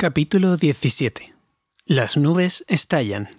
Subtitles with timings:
[0.00, 1.34] Capítulo 17.
[1.84, 3.30] Las nubes estallan.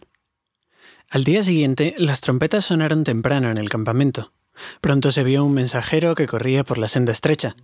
[1.10, 4.34] Al día siguiente, las trompetas sonaron temprano en el campamento.
[4.82, 7.56] Pronto se vio un mensajero que corría por la senda estrecha.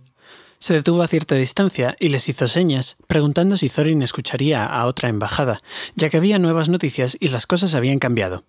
[0.60, 5.10] Se detuvo a cierta distancia y les hizo señas, preguntando si Thorin escucharía a otra
[5.10, 5.60] embajada,
[5.94, 8.44] ya que había nuevas noticias y las cosas habían cambiado.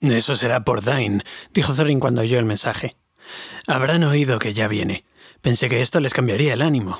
[0.00, 1.22] Eso será por Dain,
[1.54, 2.96] dijo Thorin cuando oyó el mensaje.
[3.68, 5.04] Habrán oído que ya viene.
[5.42, 6.98] Pensé que esto les cambiaría el ánimo.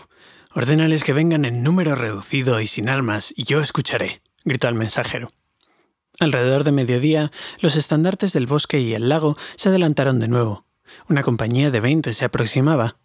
[0.53, 5.29] Ordénales que vengan en número reducido y sin armas, y yo escucharé, gritó el mensajero.
[6.19, 7.31] Alrededor de mediodía,
[7.61, 10.67] los estandartes del bosque y el lago se adelantaron de nuevo.
[11.09, 12.97] Una compañía de veinte se aproximaba.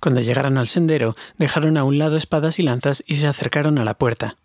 [0.00, 3.84] Cuando llegaron al sendero, dejaron a un lado espadas y lanzas y se acercaron a
[3.84, 4.38] la puerta.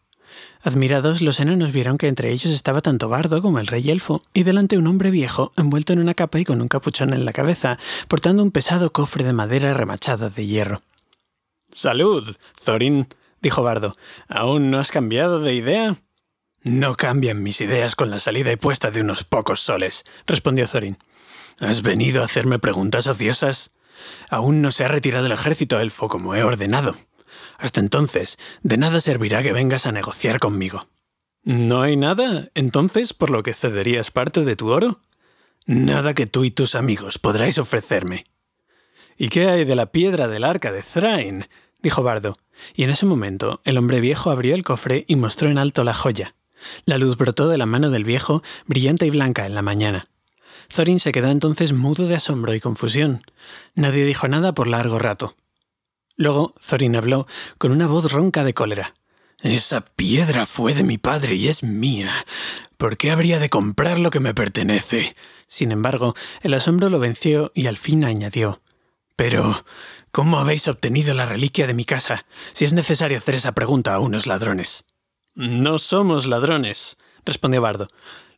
[0.61, 4.43] Admirados, los enanos vieron que entre ellos estaba tanto Bardo como el rey elfo, y
[4.43, 7.79] delante un hombre viejo, envuelto en una capa y con un capuchón en la cabeza,
[8.09, 10.81] portando un pesado cofre de madera remachado de hierro.
[11.71, 13.07] Salud, Thorin,
[13.41, 13.93] dijo Bardo.
[14.27, 15.97] ¿Aún no has cambiado de idea?
[16.61, 20.97] No cambian mis ideas con la salida y puesta de unos pocos soles, respondió Thorin.
[21.59, 23.71] ¿Has venido a hacerme preguntas ociosas?
[24.29, 26.95] Aún no se ha retirado el ejército elfo como he ordenado.
[27.57, 30.87] Hasta entonces, de nada servirá que vengas a negociar conmigo.
[31.43, 34.99] ¿No hay nada, entonces, por lo que cederías parte de tu oro?
[35.65, 38.23] Nada que tú y tus amigos podráis ofrecerme.
[39.21, 41.45] ¿Y qué hay de la piedra del arca de Thrain?
[41.81, 42.37] dijo Bardo,
[42.73, 45.93] y en ese momento el hombre viejo abrió el cofre y mostró en alto la
[45.93, 46.35] joya.
[46.85, 50.05] La luz brotó de la mano del viejo, brillante y blanca en la mañana.
[50.73, 53.23] Thorin se quedó entonces mudo de asombro y confusión.
[53.75, 55.35] Nadie dijo nada por largo rato.
[56.15, 58.95] Luego Thorin habló con una voz ronca de cólera.
[59.41, 62.09] Esa piedra fue de mi padre y es mía.
[62.77, 65.13] ¿Por qué habría de comprar lo que me pertenece?
[65.47, 68.61] Sin embargo, el asombro lo venció y al fin añadió.
[69.19, 69.65] Pero,
[70.13, 73.99] ¿cómo habéis obtenido la reliquia de mi casa si es necesario hacer esa pregunta a
[73.99, 74.85] unos ladrones?
[75.35, 76.95] No somos ladrones,
[77.25, 77.89] respondió Bardo.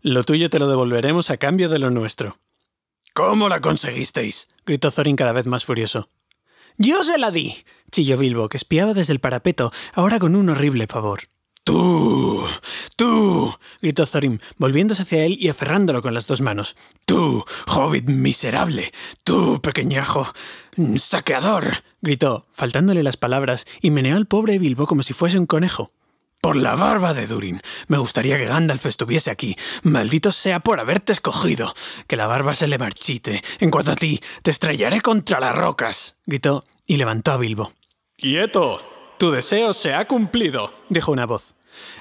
[0.01, 2.39] Lo tuyo te lo devolveremos a cambio de lo nuestro.
[3.13, 4.47] ¿Cómo la conseguisteis?
[4.65, 6.09] gritó Thorin cada vez más furioso.
[6.77, 10.87] Yo se la di, chilló Bilbo, que espiaba desde el parapeto, ahora con un horrible
[10.87, 11.27] pavor.
[11.71, 12.45] Tú,
[12.97, 16.75] tú, gritó Thorin, volviéndose hacia él y aferrándolo con las dos manos.
[17.05, 18.91] Tú, hobbit miserable,
[19.23, 20.27] tú, pequeñajo,
[20.97, 21.71] saqueador,
[22.01, 25.89] gritó, faltándole las palabras, y meneó al pobre Bilbo como si fuese un conejo.
[26.41, 29.55] Por la barba de Durin, me gustaría que Gandalf estuviese aquí.
[29.81, 31.73] Maldito sea por haberte escogido.
[32.05, 33.41] Que la barba se le marchite.
[33.61, 37.71] En cuanto a ti, te estrellaré contra las rocas, gritó, y levantó a Bilbo.
[38.17, 38.81] ¡Quieto!
[39.17, 41.55] Tu deseo se ha cumplido, dijo una voz.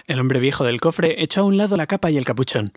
[0.06, 2.72] El hombre viejo del cofre echó a un lado la capa y el capuchón.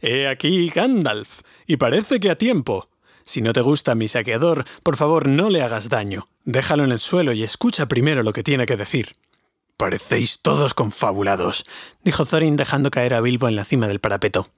[0.00, 2.88] He aquí Gandalf, y parece que a tiempo.
[3.24, 6.28] Si no te gusta mi saqueador, por favor no le hagas daño.
[6.44, 9.16] Déjalo en el suelo y escucha primero lo que tiene que decir.
[9.76, 11.66] Parecéis todos confabulados,
[12.02, 14.48] dijo Thorin dejando caer a Bilbo en la cima del parapeto.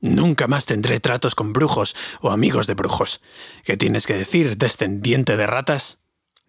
[0.00, 3.20] Nunca más tendré tratos con brujos o amigos de brujos.
[3.64, 5.98] ¿Qué tienes que decir, descendiente de ratas?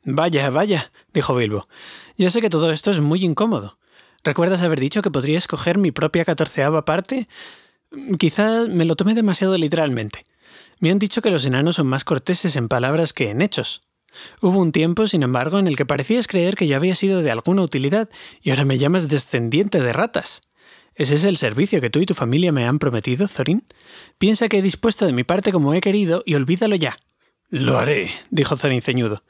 [0.04, 1.68] Vaya, vaya, dijo Bilbo.
[2.18, 3.78] Ya sé que todo esto es muy incómodo.
[4.26, 7.28] ¿Recuerdas haber dicho que podría escoger mi propia catorceava parte?
[8.18, 10.26] Quizá me lo tomé demasiado literalmente.
[10.80, 13.82] Me han dicho que los enanos son más corteses en palabras que en hechos.
[14.42, 17.30] Hubo un tiempo, sin embargo, en el que parecías creer que yo había sido de
[17.30, 18.10] alguna utilidad
[18.42, 20.42] y ahora me llamas descendiente de ratas.
[20.96, 23.64] ¿Ese es el servicio que tú y tu familia me han prometido, Thorin?
[24.18, 26.98] Piensa que he dispuesto de mi parte como he querido y olvídalo ya.
[27.50, 29.24] Lo haré, dijo Thorin ceñudo.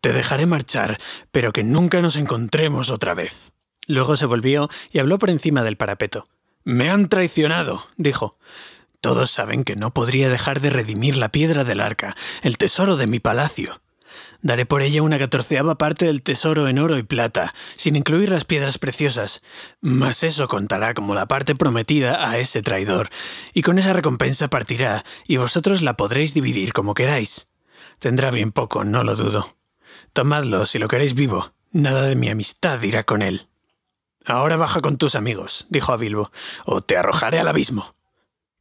[0.00, 0.96] Te dejaré marchar,
[1.32, 3.52] pero que nunca nos encontremos otra vez.
[3.88, 6.24] Luego se volvió y habló por encima del parapeto.
[6.62, 8.38] Me han traicionado, dijo.
[9.00, 13.06] Todos saben que no podría dejar de redimir la piedra del arca, el tesoro de
[13.06, 13.80] mi palacio.
[14.42, 18.44] Daré por ella una catorceava parte del tesoro en oro y plata, sin incluir las
[18.44, 19.42] piedras preciosas,
[19.80, 23.08] mas eso contará como la parte prometida a ese traidor,
[23.54, 27.48] y con esa recompensa partirá, y vosotros la podréis dividir como queráis.
[27.98, 29.56] Tendrá bien poco, no lo dudo.
[30.12, 31.52] Tomadlo si lo queréis vivo.
[31.72, 33.47] Nada de mi amistad irá con él.
[34.28, 36.30] Ahora baja con tus amigos, dijo a Bilbo,
[36.66, 37.94] o te arrojaré al abismo.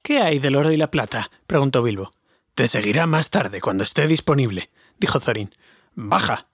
[0.02, 1.30] ¿Qué hay del oro y la plata?
[1.46, 2.14] preguntó Bilbo.
[2.56, 5.54] Te seguirá más tarde, cuando esté disponible, dijo Thorin.
[5.94, 6.48] Baja.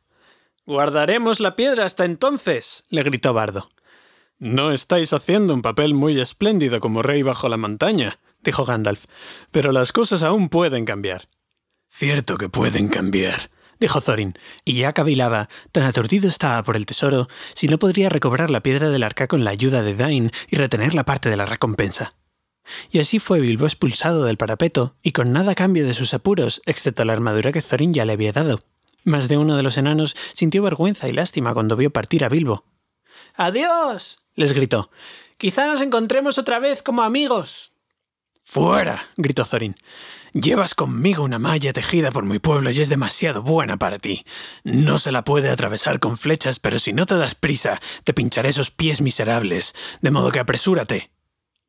[0.66, 3.70] Guardaremos la piedra hasta entonces, le gritó Bardo.
[4.40, 9.06] No estáis haciendo un papel muy espléndido como rey bajo la montaña, dijo Gandalf,
[9.52, 11.30] pero las cosas aún pueden cambiar.
[11.88, 13.52] Cierto que pueden cambiar,
[13.84, 18.50] dijo Thorin, y ya cavilaba, tan aturdido estaba por el tesoro, si no podría recobrar
[18.50, 21.46] la piedra del arca con la ayuda de Dain y retener la parte de la
[21.46, 22.14] recompensa.
[22.92, 27.04] Y así fue Bilbo expulsado del parapeto, y con nada cambio de sus apuros, excepto
[27.04, 28.64] la armadura que Thorin ya le había dado.
[29.04, 32.64] Más de uno de los enanos sintió vergüenza y lástima cuando vio partir a Bilbo.
[33.36, 34.22] ¡Adiós!
[34.36, 34.92] les gritó.
[35.38, 37.74] Quizá nos encontremos otra vez como amigos.
[38.42, 39.10] ¡Fuera!
[39.18, 39.76] gritó Thorin.
[40.34, 44.26] Llevas conmigo una malla tejida por mi pueblo y es demasiado buena para ti.
[44.64, 48.50] No se la puede atravesar con flechas, pero si no te das prisa, te pincharé
[48.50, 51.12] esos pies miserables, de modo que apresúrate.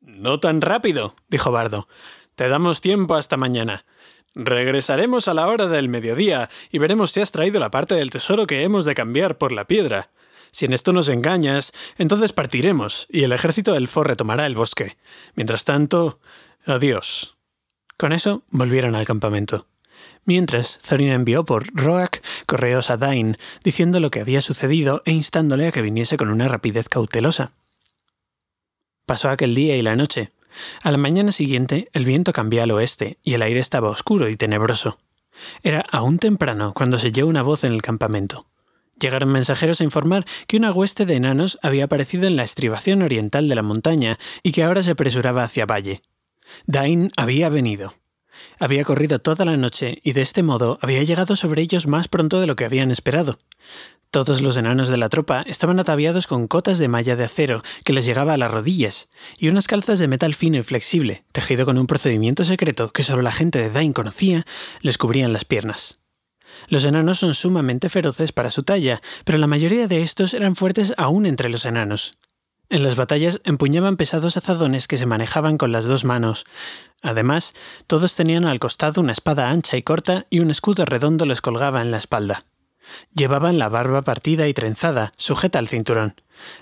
[0.01, 1.87] No tan rápido, dijo Bardo.
[2.33, 3.85] Te damos tiempo hasta mañana.
[4.33, 8.47] Regresaremos a la hora del mediodía y veremos si has traído la parte del tesoro
[8.47, 10.09] que hemos de cambiar por la piedra.
[10.49, 14.97] Si en esto nos engañas, entonces partiremos y el ejército del For retomará el bosque.
[15.35, 16.19] Mientras tanto,
[16.65, 17.34] adiós.
[17.97, 19.67] Con eso volvieron al campamento.
[20.25, 25.67] Mientras, Thorin envió por Roak correos a Dain, diciendo lo que había sucedido e instándole
[25.67, 27.53] a que viniese con una rapidez cautelosa.
[29.05, 30.31] Pasó aquel día y la noche.
[30.83, 34.35] A la mañana siguiente, el viento cambió al oeste y el aire estaba oscuro y
[34.35, 34.97] tenebroso.
[35.63, 38.47] Era aún temprano cuando se oyó una voz en el campamento.
[38.99, 43.47] Llegaron mensajeros a informar que una hueste de enanos había aparecido en la estribación oriental
[43.47, 46.01] de la montaña y que ahora se apresuraba hacia Valle.
[46.65, 47.95] Dain había venido.
[48.59, 52.39] Había corrido toda la noche y de este modo había llegado sobre ellos más pronto
[52.39, 53.37] de lo que habían esperado.
[54.11, 57.91] Todos los enanos de la tropa estaban ataviados con cotas de malla de acero que
[57.91, 61.77] les llegaba a las rodillas y unas calzas de metal fino y flexible, tejido con
[61.77, 64.45] un procedimiento secreto que solo la gente de Dain conocía,
[64.81, 65.99] les cubrían las piernas.
[66.69, 70.93] Los enanos son sumamente feroces para su talla, pero la mayoría de estos eran fuertes
[70.95, 72.17] aún entre los enanos.
[72.75, 76.43] En las batallas empuñaban pesados azadones que se manejaban con las dos manos.
[77.01, 77.53] Además,
[77.87, 81.81] todos tenían al costado una espada ancha y corta y un escudo redondo les colgaba
[81.81, 82.41] en la espalda.
[83.13, 86.15] Llevaban la barba partida y trenzada, sujeta al cinturón.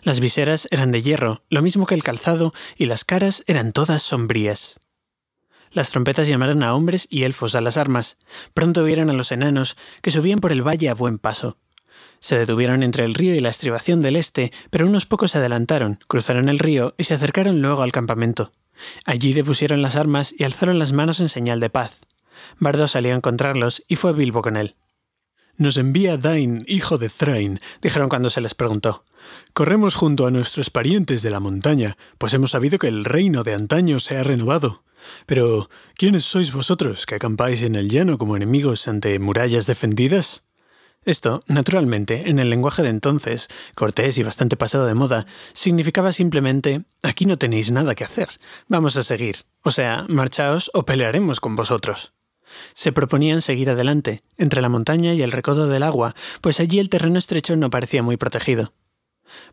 [0.03, 4.03] Las viseras eran de hierro, lo mismo que el calzado, y las caras eran todas
[4.03, 4.79] sombrías.
[5.71, 8.17] Las trompetas llamaron a hombres y elfos a las armas.
[8.53, 11.57] Pronto vieron a los enanos, que subían por el valle a buen paso.
[12.23, 15.99] Se detuvieron entre el río y la estribación del este, pero unos pocos se adelantaron,
[16.07, 18.53] cruzaron el río y se acercaron luego al campamento.
[19.03, 21.99] Allí depusieron las armas y alzaron las manos en señal de paz.
[22.59, 24.77] Bardo salió a encontrarlos y fue Bilbo con él.
[25.57, 29.03] Nos envía Dain, hijo de Thrain, dijeron cuando se les preguntó.
[29.51, 33.53] Corremos junto a nuestros parientes de la montaña, pues hemos sabido que el reino de
[33.53, 34.85] antaño se ha renovado.
[35.25, 40.45] Pero, ¿quiénes sois vosotros que acampáis en el llano como enemigos ante murallas defendidas?
[41.05, 46.83] Esto, naturalmente, en el lenguaje de entonces, cortés y bastante pasado de moda, significaba simplemente
[47.01, 48.29] aquí no tenéis nada que hacer,
[48.67, 52.13] vamos a seguir, o sea, marchaos o pelearemos con vosotros.
[52.73, 56.89] Se proponían seguir adelante, entre la montaña y el recodo del agua, pues allí el
[56.89, 58.73] terreno estrecho no parecía muy protegido.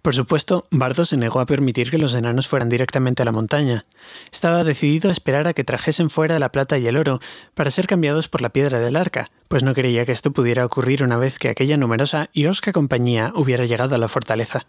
[0.03, 3.85] Por supuesto, Bardo se negó a permitir que los enanos fueran directamente a la montaña.
[4.32, 7.21] Estaba decidido a esperar a que trajesen fuera la plata y el oro
[7.55, 11.03] para ser cambiados por la piedra del arca, pues no creía que esto pudiera ocurrir
[11.03, 14.67] una vez que aquella numerosa y osca compañía hubiera llegado a la fortaleza.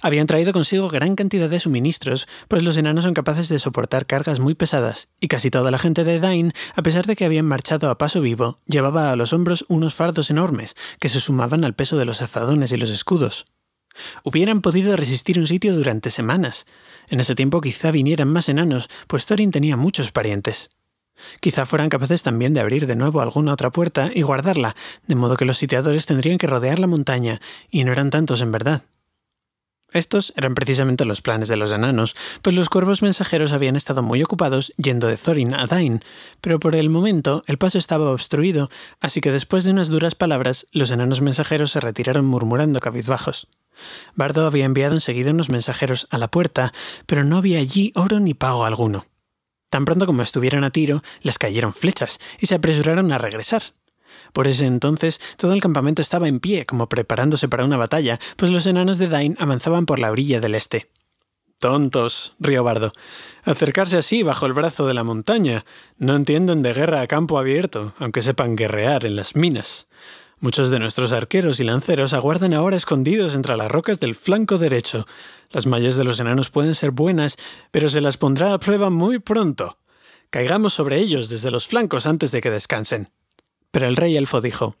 [0.00, 4.40] Habían traído consigo gran cantidad de suministros, pues los enanos son capaces de soportar cargas
[4.40, 7.90] muy pesadas, y casi toda la gente de Dain, a pesar de que habían marchado
[7.90, 11.96] a paso vivo, llevaba a los hombros unos fardos enormes, que se sumaban al peso
[11.96, 13.46] de los azadones y los escudos.
[14.24, 16.66] Hubieran podido resistir un sitio durante semanas.
[17.08, 20.70] En ese tiempo quizá vinieran más enanos, pues Thorin tenía muchos parientes.
[21.40, 25.36] Quizá fueran capaces también de abrir de nuevo alguna otra puerta y guardarla, de modo
[25.36, 27.40] que los sitiadores tendrían que rodear la montaña,
[27.70, 28.82] y no eran tantos en verdad.
[29.92, 34.22] Estos eran precisamente los planes de los enanos, pues los cuervos mensajeros habían estado muy
[34.22, 36.02] ocupados yendo de Thorin a Dain,
[36.42, 38.70] pero por el momento el paso estaba obstruido,
[39.00, 43.48] así que después de unas duras palabras, los enanos mensajeros se retiraron murmurando cabizbajos.
[44.14, 46.74] Bardo había enviado enseguida unos mensajeros a la puerta,
[47.06, 49.06] pero no había allí oro ni pago alguno.
[49.70, 53.62] Tan pronto como estuvieron a tiro, les cayeron flechas y se apresuraron a regresar.
[54.38, 58.52] Por ese entonces todo el campamento estaba en pie, como preparándose para una batalla, pues
[58.52, 60.92] los enanos de Dain avanzaban por la orilla del este.
[61.58, 62.92] Tontos, rió Bardo.
[63.42, 65.64] Acercarse así bajo el brazo de la montaña.
[65.96, 69.88] No entienden de guerra a campo abierto, aunque sepan guerrear en las minas.
[70.38, 75.08] Muchos de nuestros arqueros y lanceros aguardan ahora escondidos entre las rocas del flanco derecho.
[75.50, 77.38] Las mallas de los enanos pueden ser buenas,
[77.72, 79.78] pero se las pondrá a prueba muy pronto.
[80.30, 83.10] Caigamos sobre ellos desde los flancos antes de que descansen.
[83.70, 84.76] Pero el rey elfo dijo,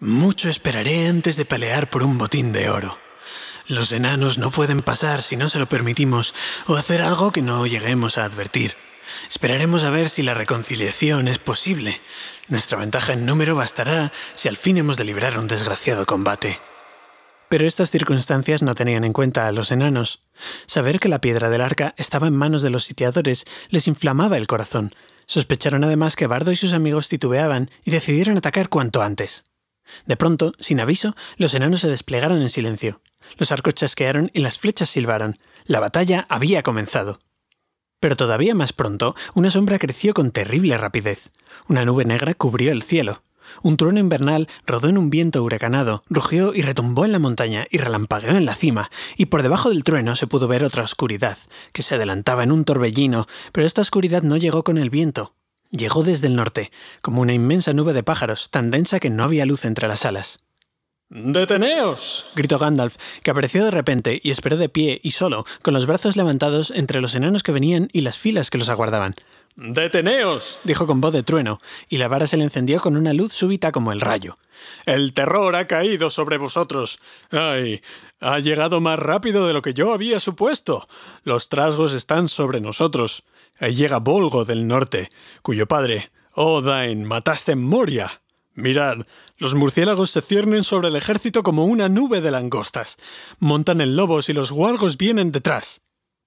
[0.00, 2.98] Mucho esperaré antes de pelear por un botín de oro.
[3.68, 6.34] Los enanos no pueden pasar si no se lo permitimos,
[6.66, 8.74] o hacer algo que no lleguemos a advertir.
[9.30, 12.00] Esperaremos a ver si la reconciliación es posible.
[12.48, 16.58] Nuestra ventaja en número bastará si al fin hemos de librar un desgraciado combate.
[17.48, 20.20] Pero estas circunstancias no tenían en cuenta a los enanos.
[20.66, 24.46] Saber que la piedra del arca estaba en manos de los sitiadores les inflamaba el
[24.46, 24.94] corazón.
[25.26, 29.44] Sospecharon además que Bardo y sus amigos titubeaban y decidieron atacar cuanto antes.
[30.06, 33.00] De pronto, sin aviso, los enanos se desplegaron en silencio.
[33.36, 35.38] Los arcos chasquearon y las flechas silbaron.
[35.64, 37.20] La batalla había comenzado.
[38.00, 41.30] Pero todavía más pronto, una sombra creció con terrible rapidez.
[41.68, 43.22] Una nube negra cubrió el cielo.
[43.62, 47.78] Un trueno invernal rodó en un viento huracanado, rugió y retumbó en la montaña y
[47.78, 51.38] relampagueó en la cima, y por debajo del trueno se pudo ver otra oscuridad,
[51.72, 55.34] que se adelantaba en un torbellino, pero esta oscuridad no llegó con el viento.
[55.70, 59.46] Llegó desde el norte, como una inmensa nube de pájaros, tan densa que no había
[59.46, 60.40] luz entre las alas.
[61.14, 62.24] ¡Deteneos!
[62.34, 66.16] gritó Gandalf, que apareció de repente y esperó de pie y solo, con los brazos
[66.16, 69.14] levantados entre los enanos que venían y las filas que los aguardaban.
[69.54, 70.58] ¡Deteneos!
[70.64, 73.70] dijo con voz de trueno, y la vara se le encendió con una luz súbita
[73.70, 74.38] como el rayo.
[74.86, 76.98] El terror ha caído sobre vosotros.
[77.30, 77.82] ¡Ay!
[78.20, 80.88] Ha llegado más rápido de lo que yo había supuesto.
[81.24, 83.24] Los trasgos están sobre nosotros.
[83.58, 85.10] Ahí llega Volgo del norte,
[85.42, 88.22] cuyo padre, Odain, mataste en Moria.
[88.54, 89.06] Mirad,
[89.36, 92.96] los murciélagos se ciernen sobre el ejército como una nube de langostas.
[93.38, 95.81] Montan en lobos y los guargos vienen detrás.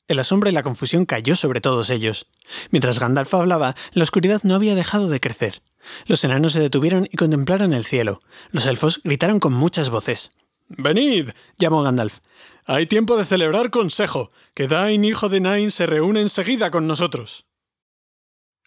[0.07, 2.27] El asombro y la confusión cayó sobre todos ellos.
[2.69, 5.61] Mientras Gandalf hablaba, la oscuridad no había dejado de crecer.
[6.05, 8.21] Los enanos se detuvieron y contemplaron el cielo.
[8.51, 10.31] Los elfos gritaron con muchas voces.
[10.67, 12.19] Venid, llamó Gandalf.
[12.65, 14.31] Hay tiempo de celebrar consejo.
[14.53, 17.45] Que Dain, hijo de Nain, se reúne enseguida con nosotros.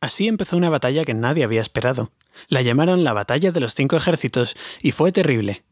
[0.01, 2.13] Así empezó una batalla que nadie había esperado.
[2.49, 5.65] La llamaron la Batalla de los Cinco Ejércitos y fue terrible.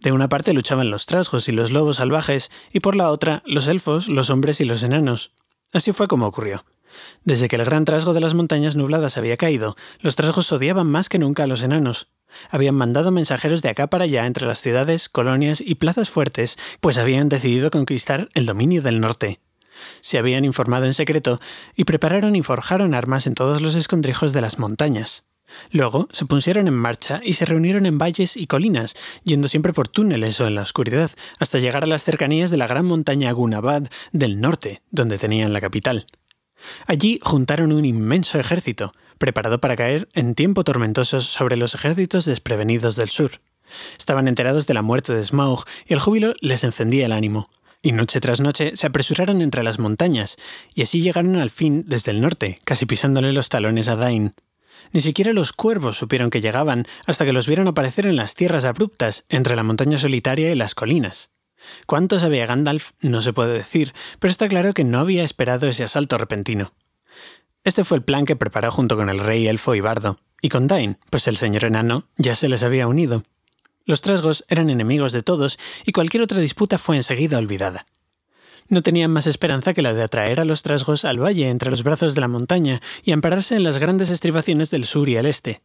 [0.00, 3.66] De una parte luchaban los trasgos y los lobos salvajes, y por la otra los
[3.66, 5.32] elfos, los hombres y los enanos.
[5.72, 6.64] Así fue como ocurrió.
[7.24, 11.08] Desde que el gran trasgo de las montañas nubladas había caído, los trasgos odiaban más
[11.08, 12.08] que nunca a los enanos.
[12.50, 16.98] Habían mandado mensajeros de acá para allá entre las ciudades, colonias y plazas fuertes, pues
[16.98, 19.40] habían decidido conquistar el dominio del norte.
[20.00, 21.40] Se habían informado en secreto
[21.76, 25.24] y prepararon y forjaron armas en todos los escondrijos de las montañas.
[25.70, 29.88] Luego se pusieron en marcha y se reunieron en valles y colinas, yendo siempre por
[29.88, 33.84] túneles o en la oscuridad, hasta llegar a las cercanías de la gran montaña Gunabad
[34.12, 36.06] del norte, donde tenían la capital.
[36.86, 42.96] Allí juntaron un inmenso ejército, preparado para caer en tiempo tormentoso sobre los ejércitos desprevenidos
[42.96, 43.40] del sur.
[43.98, 47.50] Estaban enterados de la muerte de Smaug y el júbilo les encendía el ánimo.
[47.80, 50.36] Y noche tras noche se apresuraron entre las montañas,
[50.74, 54.34] y así llegaron al fin desde el norte, casi pisándole los talones a Dain.
[54.92, 58.64] Ni siquiera los cuervos supieron que llegaban hasta que los vieron aparecer en las tierras
[58.64, 61.30] abruptas, entre la montaña solitaria y las colinas.
[61.86, 65.84] Cuánto sabía Gandalf no se puede decir, pero está claro que no había esperado ese
[65.84, 66.72] asalto repentino.
[67.64, 70.68] Este fue el plan que preparó junto con el rey elfo y bardo, y con
[70.68, 73.24] Dain, pues el señor enano ya se les había unido.
[73.84, 77.86] Los trasgos eran enemigos de todos y cualquier otra disputa fue enseguida olvidada
[78.68, 81.82] no tenían más esperanza que la de atraer a los trasgos al valle entre los
[81.82, 85.62] brazos de la montaña y ampararse en las grandes estribaciones del sur y el este.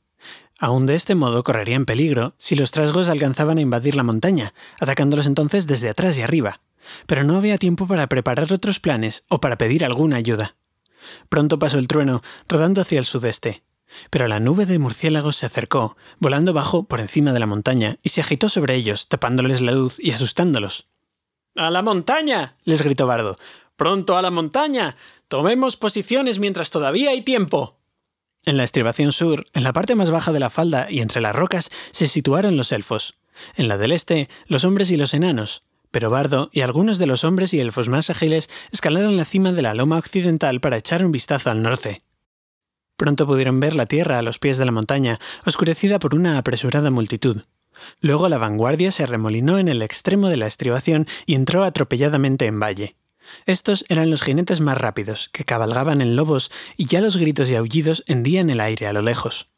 [0.60, 5.26] Aún de este modo correrían peligro si los trasgos alcanzaban a invadir la montaña, atacándolos
[5.26, 6.62] entonces desde atrás y arriba.
[7.06, 10.56] Pero no había tiempo para preparar otros planes o para pedir alguna ayuda.
[11.30, 13.64] Pronto pasó el trueno, rodando hacia el sudeste.
[14.10, 18.10] Pero la nube de murciélagos se acercó, volando bajo por encima de la montaña, y
[18.10, 20.88] se agitó sobre ellos, tapándoles la luz y asustándolos.
[21.56, 22.56] ¡A la montaña!
[22.64, 23.38] les gritó Bardo.
[23.76, 24.96] ¡Pronto a la montaña!
[25.28, 27.80] Tomemos posiciones mientras todavía hay tiempo.
[28.46, 31.36] En la estribación sur, en la parte más baja de la falda y entre las
[31.36, 33.16] rocas, se situaron los elfos.
[33.56, 35.64] En la del este, los hombres y los enanos.
[35.92, 39.62] Pero Bardo y algunos de los hombres y elfos más ágiles escalaron la cima de
[39.62, 42.02] la loma occidental para echar un vistazo al norte.
[42.98, 46.90] Pronto pudieron ver la tierra a los pies de la montaña, oscurecida por una apresurada
[46.90, 47.44] multitud.
[48.02, 52.60] Luego la vanguardia se remolinó en el extremo de la estribación y entró atropelladamente en
[52.60, 52.96] valle.
[53.46, 57.56] Estos eran los jinetes más rápidos, que cabalgaban en lobos, y ya los gritos y
[57.56, 59.50] aullidos hendían el aire a lo lejos.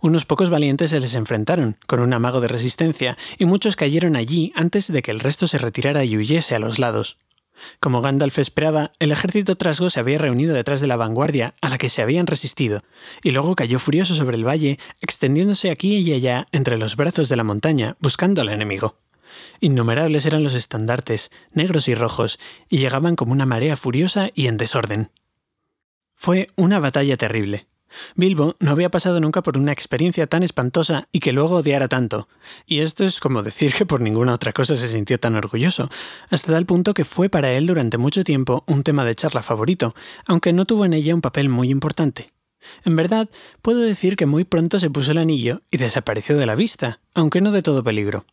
[0.00, 4.52] Unos pocos valientes se les enfrentaron, con un amago de resistencia, y muchos cayeron allí
[4.54, 7.18] antes de que el resto se retirara y huyese a los lados.
[7.80, 11.78] Como Gandalf esperaba, el ejército trasgo se había reunido detrás de la vanguardia a la
[11.78, 12.82] que se habían resistido,
[13.22, 17.36] y luego cayó furioso sobre el valle, extendiéndose aquí y allá entre los brazos de
[17.36, 18.96] la montaña, buscando al enemigo.
[19.60, 24.56] Innumerables eran los estandartes, negros y rojos, y llegaban como una marea furiosa y en
[24.56, 25.10] desorden.
[26.14, 27.66] Fue una batalla terrible.
[28.16, 32.28] Bilbo no había pasado nunca por una experiencia tan espantosa y que luego odiara tanto.
[32.66, 35.88] Y esto es como decir que por ninguna otra cosa se sintió tan orgulloso,
[36.30, 39.94] hasta tal punto que fue para él durante mucho tiempo un tema de charla favorito,
[40.26, 42.32] aunque no tuvo en ella un papel muy importante.
[42.84, 43.28] En verdad,
[43.62, 47.40] puedo decir que muy pronto se puso el anillo y desapareció de la vista, aunque
[47.40, 48.24] no de todo peligro.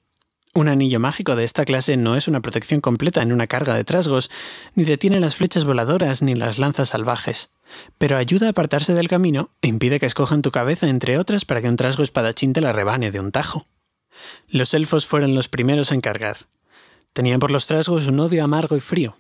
[0.53, 3.85] Un anillo mágico de esta clase no es una protección completa en una carga de
[3.85, 4.29] trasgos,
[4.75, 7.49] ni detiene las flechas voladoras ni las lanzas salvajes
[7.97, 11.61] pero ayuda a apartarse del camino e impide que escojan tu cabeza, entre otras, para
[11.61, 13.67] que un trasgo espadachín te la rebane de un tajo.
[14.47, 16.37] Los elfos fueron los primeros en cargar.
[17.13, 19.17] Tenían por los trasgos un odio amargo y frío.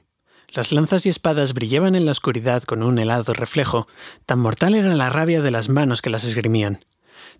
[0.49, 3.87] Las lanzas y espadas brillaban en la oscuridad con un helado reflejo,
[4.25, 6.85] tan mortal era la rabia de las manos que las esgrimían.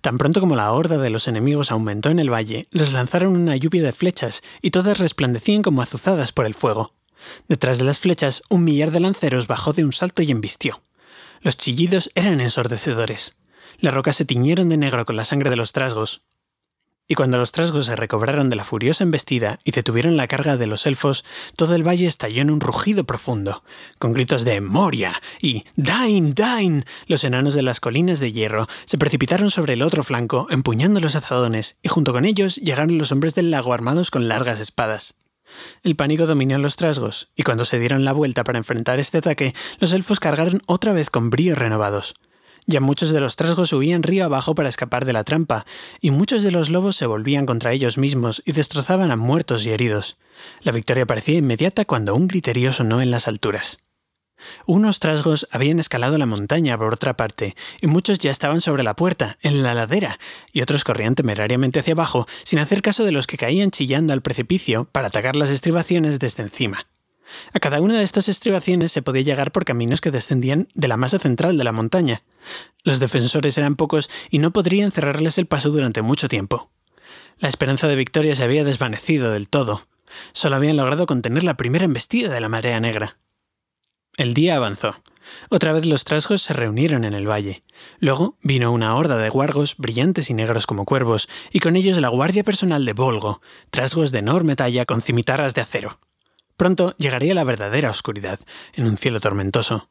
[0.01, 3.55] Tan pronto como la horda de los enemigos aumentó en el valle, les lanzaron una
[3.55, 6.93] lluvia de flechas y todas resplandecían como azuzadas por el fuego.
[7.48, 10.81] Detrás de las flechas, un millar de lanceros bajó de un salto y embistió.
[11.41, 13.36] Los chillidos eran ensordecedores.
[13.77, 16.22] Las rocas se tiñeron de negro con la sangre de los trasgos,
[17.12, 20.65] y cuando los trasgos se recobraron de la furiosa embestida y detuvieron la carga de
[20.65, 21.25] los elfos,
[21.58, 23.65] todo el valle estalló en un rugido profundo,
[24.00, 26.86] con gritos de Moria y Dain, Dain.
[27.08, 31.18] Los enanos de las colinas de hierro se precipitaron sobre el otro flanco, empuñando los
[31.18, 35.15] azadones, y junto con ellos llegaron los hombres del lago armados con largas espadas.
[35.84, 39.53] El pánico dominó los trasgos, y cuando se dieron la vuelta para enfrentar este ataque,
[39.80, 42.13] los elfos cargaron otra vez con bríos renovados.
[42.72, 45.66] Ya muchos de los trasgos huían río abajo para escapar de la trampa,
[46.00, 49.72] y muchos de los lobos se volvían contra ellos mismos y destrozaban a muertos y
[49.72, 50.16] heridos.
[50.62, 53.80] La victoria parecía inmediata cuando un griterío sonó en las alturas.
[54.68, 58.96] Unos trasgos habían escalado la montaña por otra parte, y muchos ya estaban sobre la
[58.96, 60.18] puerta, en la ladera,
[60.54, 64.22] y otros corrían temerariamente hacia abajo, sin hacer caso de los que caían chillando al
[64.22, 66.88] precipicio para atacar las estribaciones desde encima.
[67.54, 70.98] A cada una de estas estribaciones se podía llegar por caminos que descendían de la
[70.98, 72.24] masa central de la montaña.
[72.84, 76.70] Los defensores eran pocos y no podrían cerrarles el paso durante mucho tiempo.
[77.40, 79.84] La esperanza de victoria se había desvanecido del todo.
[80.34, 83.18] Solo habían logrado contener la primera embestida de la marea negra.
[84.18, 84.96] El día avanzó.
[85.50, 87.64] Otra vez los trasgos se reunieron en el valle.
[88.00, 92.10] Luego vino una horda de guargos brillantes y negros como cuervos, y con ellos la
[92.10, 96.00] guardia personal de Volgo, trasgos de enorme talla con cimitarras de acero.
[96.62, 98.39] Pronto llegaría la verdadera oscuridad,
[98.75, 99.89] en un cielo tormentoso.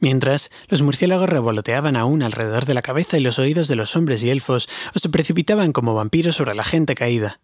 [0.00, 4.24] Mientras, los murciélagos revoloteaban aún alrededor de la cabeza y los oídos de los hombres
[4.24, 7.38] y elfos, o se precipitaban como vampiros sobre la gente caída.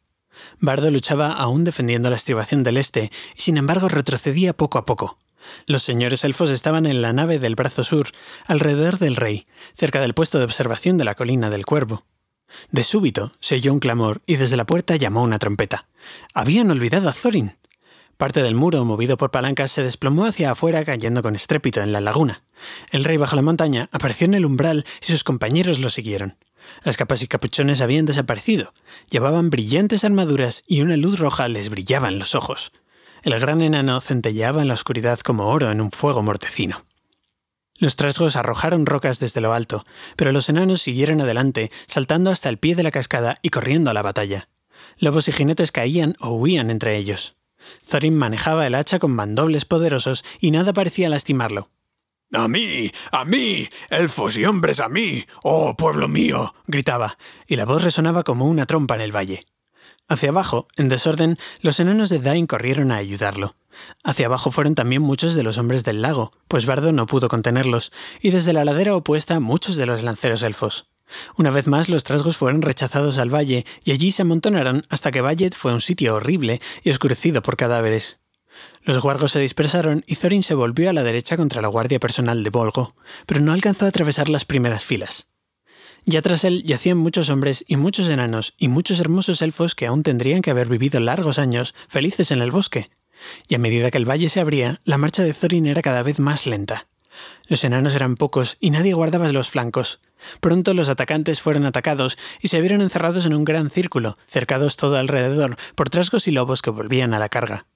[0.58, 5.16] Bardo luchaba aún defendiendo la estribación del este, y sin embargo retrocedía poco a poco.
[5.66, 8.08] Los señores elfos estaban en la nave del brazo sur,
[8.46, 9.46] alrededor del rey,
[9.76, 12.04] cerca del puesto de observación de la colina del cuervo.
[12.72, 15.86] De súbito se oyó un clamor y desde la puerta llamó una trompeta.
[16.34, 17.54] Habían olvidado a Thorin.
[18.16, 22.00] Parte del muro, movido por palancas, se desplomó hacia afuera cayendo con estrépito en la
[22.00, 22.42] laguna.
[22.90, 26.36] El rey bajo la montaña apareció en el umbral y sus compañeros lo siguieron.
[26.82, 28.72] Las capas y capuchones habían desaparecido.
[29.10, 32.72] Llevaban brillantes armaduras y una luz roja les brillaba en los ojos.
[33.22, 36.84] El gran enano centelleaba en la oscuridad como oro en un fuego mortecino.
[37.78, 39.84] Los trasgos arrojaron rocas desde lo alto,
[40.16, 43.94] pero los enanos siguieron adelante, saltando hasta el pie de la cascada y corriendo a
[43.94, 44.48] la batalla.
[44.96, 47.36] Lobos y jinetes caían o huían entre ellos.
[47.88, 51.70] Thorin manejaba el hacha con mandobles poderosos y nada parecía lastimarlo.
[52.32, 57.64] A mí, a mí, elfos y hombres a mí, oh pueblo mío, gritaba, y la
[57.64, 59.46] voz resonaba como una trompa en el valle.
[60.08, 63.56] Hacia abajo, en desorden, los enanos de Dain corrieron a ayudarlo.
[64.02, 67.92] Hacia abajo fueron también muchos de los hombres del lago, pues Bardo no pudo contenerlos,
[68.20, 70.88] y desde la ladera opuesta muchos de los lanceros elfos.
[71.36, 75.20] Una vez más los trasgos fueron rechazados al valle y allí se amontonaron hasta que
[75.20, 78.18] Vallet fue un sitio horrible y oscurecido por cadáveres.
[78.82, 82.42] Los guargos se dispersaron y Thorin se volvió a la derecha contra la guardia personal
[82.42, 82.94] de Volgo,
[83.26, 85.26] pero no alcanzó a atravesar las primeras filas.
[86.04, 90.04] Ya tras él yacían muchos hombres y muchos enanos y muchos hermosos elfos que aún
[90.04, 92.90] tendrían que haber vivido largos años felices en el bosque.
[93.48, 96.20] Y a medida que el valle se abría, la marcha de Thorin era cada vez
[96.20, 96.86] más lenta.
[97.48, 100.00] Los enanos eran pocos y nadie guardaba los flancos,
[100.40, 104.96] Pronto los atacantes fueron atacados y se vieron encerrados en un gran círculo, cercados todo
[104.96, 107.66] alrededor por trasgos y lobos que volvían a la carga.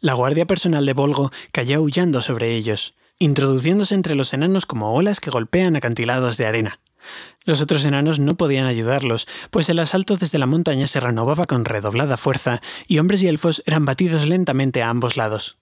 [0.00, 5.20] La guardia personal de Volgo cayó aullando sobre ellos, introduciéndose entre los enanos como olas
[5.20, 6.80] que golpean acantilados de arena.
[7.44, 11.64] Los otros enanos no podían ayudarlos, pues el asalto desde la montaña se renovaba con
[11.64, 15.58] redoblada fuerza y hombres y elfos eran batidos lentamente a ambos lados.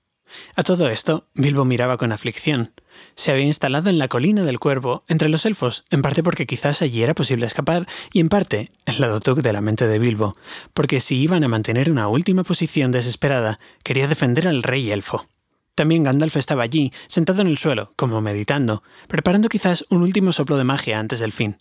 [0.56, 2.72] A todo esto, Bilbo miraba con aflicción.
[3.16, 6.82] Se había instalado en la colina del cuervo, entre los elfos, en parte porque quizás
[6.82, 10.36] allí era posible escapar, y en parte, el lado tuc de la mente de Bilbo,
[10.72, 15.26] porque si iban a mantener una última posición desesperada, quería defender al rey elfo.
[15.74, 20.56] También Gandalf estaba allí, sentado en el suelo, como meditando, preparando quizás un último soplo
[20.56, 21.58] de magia antes del fin.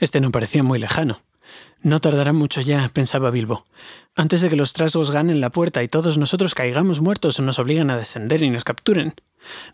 [0.00, 1.22] Este no parecía muy lejano.
[1.80, 3.64] No tardará mucho ya, pensaba Bilbo.
[4.16, 7.60] Antes de que los trasgos ganen la puerta y todos nosotros caigamos muertos o nos
[7.60, 9.14] obliguen a descender y nos capturen.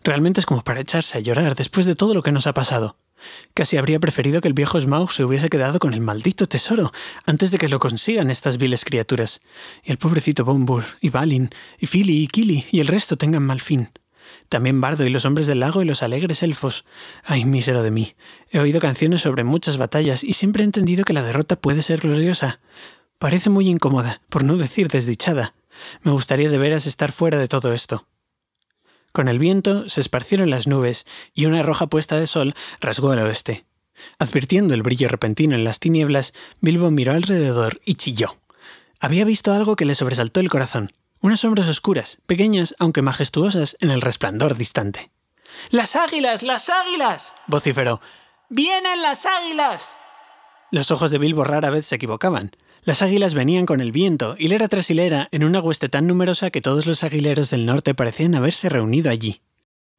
[0.03, 2.97] Realmente es como para echarse a llorar después de todo lo que nos ha pasado.
[3.53, 6.91] Casi habría preferido que el viejo Smaug se hubiese quedado con el maldito tesoro
[7.25, 9.41] antes de que lo consigan estas viles criaturas,
[9.83, 11.49] y el pobrecito Bombur, y Balin,
[11.79, 13.89] y Fili, y Kili, y el resto tengan mal fin.
[14.49, 16.85] También Bardo y los hombres del lago y los alegres elfos.
[17.23, 18.15] Ay, mísero de mí.
[18.51, 22.01] He oído canciones sobre muchas batallas y siempre he entendido que la derrota puede ser
[22.01, 22.59] gloriosa.
[23.19, 25.53] Parece muy incómoda, por no decir desdichada.
[26.01, 28.07] Me gustaría de veras estar fuera de todo esto.
[29.15, 33.19] Con el viento se esparcieron las nubes y una roja puesta de sol rasgó el
[33.19, 33.63] oeste.
[34.19, 38.35] Advirtiendo el brillo repentino en las tinieblas, Bilbo miró alrededor y chilló.
[38.99, 40.91] Había visto algo que le sobresaltó el corazón.
[41.21, 45.11] Unas sombras oscuras, pequeñas aunque majestuosas en el resplandor distante.
[45.69, 46.43] ¡Las águilas!
[46.43, 47.35] ¡Las águilas!
[47.47, 48.01] vociferó.
[48.49, 49.81] ¡Vienen las águilas!
[50.71, 52.51] Los ojos de Bilbo rara vez se equivocaban.
[52.85, 56.61] Las águilas venían con el viento, hilera tras hilera, en una hueste tan numerosa que
[56.61, 59.41] todos los aguileros del norte parecían haberse reunido allí.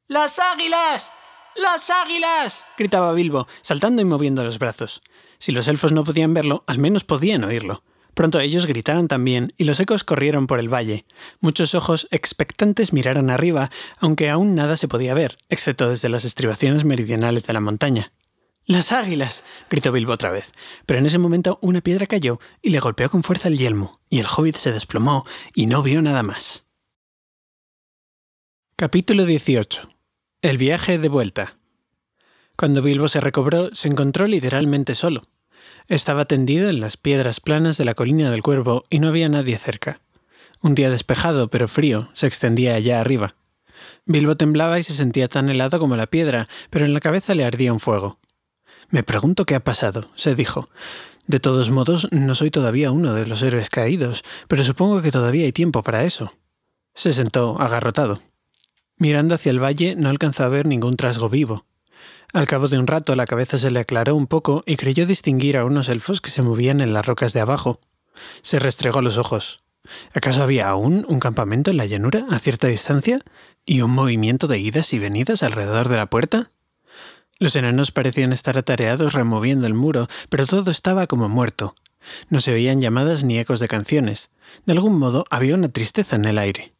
[0.07, 1.11] ¡Las águilas!
[1.57, 2.65] ¡Las águilas!
[2.79, 5.03] gritaba Bilbo, saltando y moviendo los brazos.
[5.39, 7.83] Si los elfos no podían verlo, al menos podían oírlo.
[8.15, 11.07] Pronto ellos gritaron también, y los ecos corrieron por el valle.
[11.41, 16.85] Muchos ojos expectantes miraron arriba, aunque aún nada se podía ver, excepto desde las estribaciones
[16.85, 18.13] meridionales de la montaña.
[18.69, 19.45] ¡Las águilas!
[19.71, 20.53] gritó Bilbo otra vez,
[20.87, 24.19] pero en ese momento una piedra cayó y le golpeó con fuerza el yelmo, y
[24.19, 25.23] el hobbit se desplomó
[25.55, 26.67] y no vio nada más.
[28.75, 29.89] Capítulo 18
[30.43, 31.57] El viaje de vuelta.
[32.57, 35.29] Cuando Bilbo se recobró, se encontró literalmente solo.
[35.87, 39.59] Estaba tendido en las piedras planas de la colina del Cuervo y no había nadie
[39.59, 40.01] cerca.
[40.61, 43.37] Un día despejado pero frío se extendía allá arriba.
[44.07, 47.45] Bilbo temblaba y se sentía tan helado como la piedra, pero en la cabeza le
[47.45, 48.19] ardía un fuego.
[48.91, 50.69] Me pregunto qué ha pasado, se dijo.
[51.27, 55.45] De todos modos, no soy todavía uno de los héroes caídos, pero supongo que todavía
[55.45, 56.33] hay tiempo para eso.
[56.95, 58.23] Se sentó agarrotado.
[58.97, 61.67] Mirando hacia el valle no alcanzó a ver ningún trasgo vivo.
[62.33, 65.57] Al cabo de un rato la cabeza se le aclaró un poco y creyó distinguir
[65.57, 67.81] a unos elfos que se movían en las rocas de abajo.
[68.43, 69.63] Se restregó los ojos.
[70.15, 73.21] ¿Acaso había aún un campamento en la llanura a cierta distancia?
[73.65, 76.51] ¿Y un movimiento de idas y venidas alrededor de la puerta?
[77.39, 81.75] Los enanos parecían estar atareados removiendo el muro, pero todo estaba como muerto.
[82.31, 84.31] No se oían llamadas ni ecos de canciones.
[84.65, 86.73] De algún modo había una tristeza en el aire.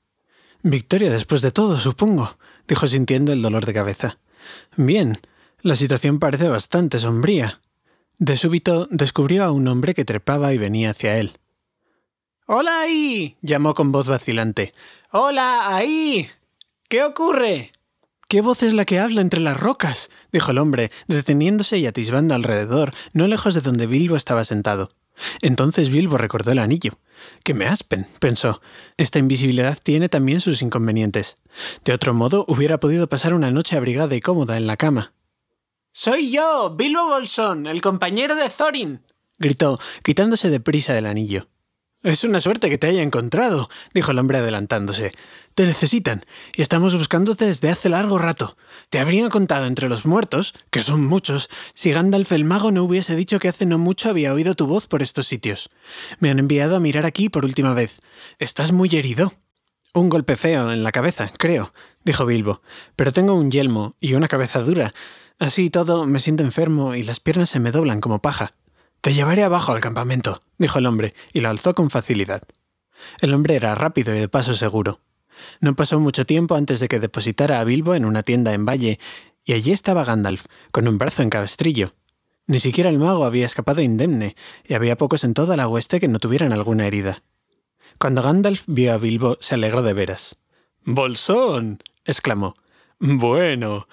[0.63, 4.19] Victoria después de todo, supongo, dijo sintiendo el dolor de cabeza.
[4.77, 5.21] Bien,
[5.61, 7.61] la situación parece bastante sombría.
[8.19, 11.39] De súbito descubrió a un hombre que trepaba y venía hacia él.
[12.47, 13.37] ¡Hola ahí!
[13.43, 14.73] llamó con voz vacilante.
[15.11, 16.31] ¡Hola ahí!
[16.89, 17.73] ¿Qué ocurre?
[18.29, 20.11] ¿Qué voz es la que habla entre las rocas?
[20.33, 24.91] dijo el hombre, deteniéndose y atisbando alrededor, no lejos de donde Bilbo estaba sentado.
[25.43, 26.99] Entonces Bilbo recordó el anillo.
[27.45, 28.61] Que me aspen, pensó.
[28.97, 31.37] Esta invisibilidad tiene también sus inconvenientes.
[31.85, 35.13] De otro modo, hubiera podido pasar una noche abrigada y cómoda en la cama.
[35.93, 39.03] Soy yo, Bilbo Bolsón, el compañero de Thorin,
[39.39, 41.47] gritó, quitándose de prisa el anillo.
[42.03, 45.13] Es una suerte que te haya encontrado, dijo el hombre adelantándose.
[45.57, 48.59] Te necesitan, y estamos buscándote desde hace largo rato.
[48.91, 53.17] Te habrían contado entre los muertos, que son muchos, si Gandalf el mago no hubiese
[53.17, 55.71] dicho que hace no mucho había oído tu voz por estos sitios.
[56.21, 58.03] Me han enviado a mirar aquí por última vez.
[58.39, 59.33] Estás muy herido.
[59.95, 61.73] Un golpe feo en la cabeza, creo,
[62.05, 62.61] dijo Bilbo,
[62.95, 64.93] pero tengo un yelmo y una cabeza dura.
[65.39, 68.53] Así todo, me siento enfermo y las piernas se me doblan como paja.
[69.01, 72.43] Te llevaré abajo al campamento, dijo el hombre, y lo alzó con facilidad.
[73.23, 75.01] El hombre era rápido y de paso seguro.
[75.61, 78.99] No pasó mucho tiempo antes de que depositara a Bilbo en una tienda en Valle,
[79.45, 81.95] y allí estaba Gandalf, con un brazo en cabestrillo.
[82.47, 86.09] Ni siquiera el mago había escapado indemne, y había pocos en toda la hueste que
[86.09, 87.23] no tuvieran alguna herida.
[87.99, 90.37] Cuando Gandalf vio a Bilbo, se alegró de veras.
[90.85, 91.83] Bolsón.
[92.05, 92.55] exclamó.
[92.99, 93.89] Bueno.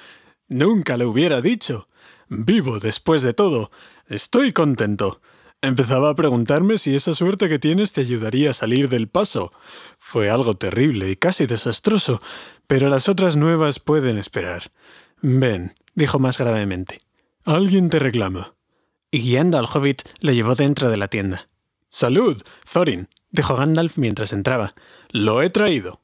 [0.48, 1.88] Nunca lo hubiera dicho.
[2.28, 3.72] Vivo después de todo.
[4.08, 5.22] Estoy contento.
[5.64, 9.54] Empezaba a preguntarme si esa suerte que tienes te ayudaría a salir del paso.
[9.98, 12.22] Fue algo terrible y casi desastroso,
[12.68, 14.74] pero las otras nuevas pueden esperar.
[15.22, 17.00] Ven, dijo más gravemente.
[17.46, 18.56] Alguien te reclama.
[19.10, 21.48] Y guiando al hobbit, lo llevó dentro de la tienda.
[21.90, 24.76] Salud, Thorin, dijo Gandalf mientras entraba.
[25.12, 26.02] Lo he traído.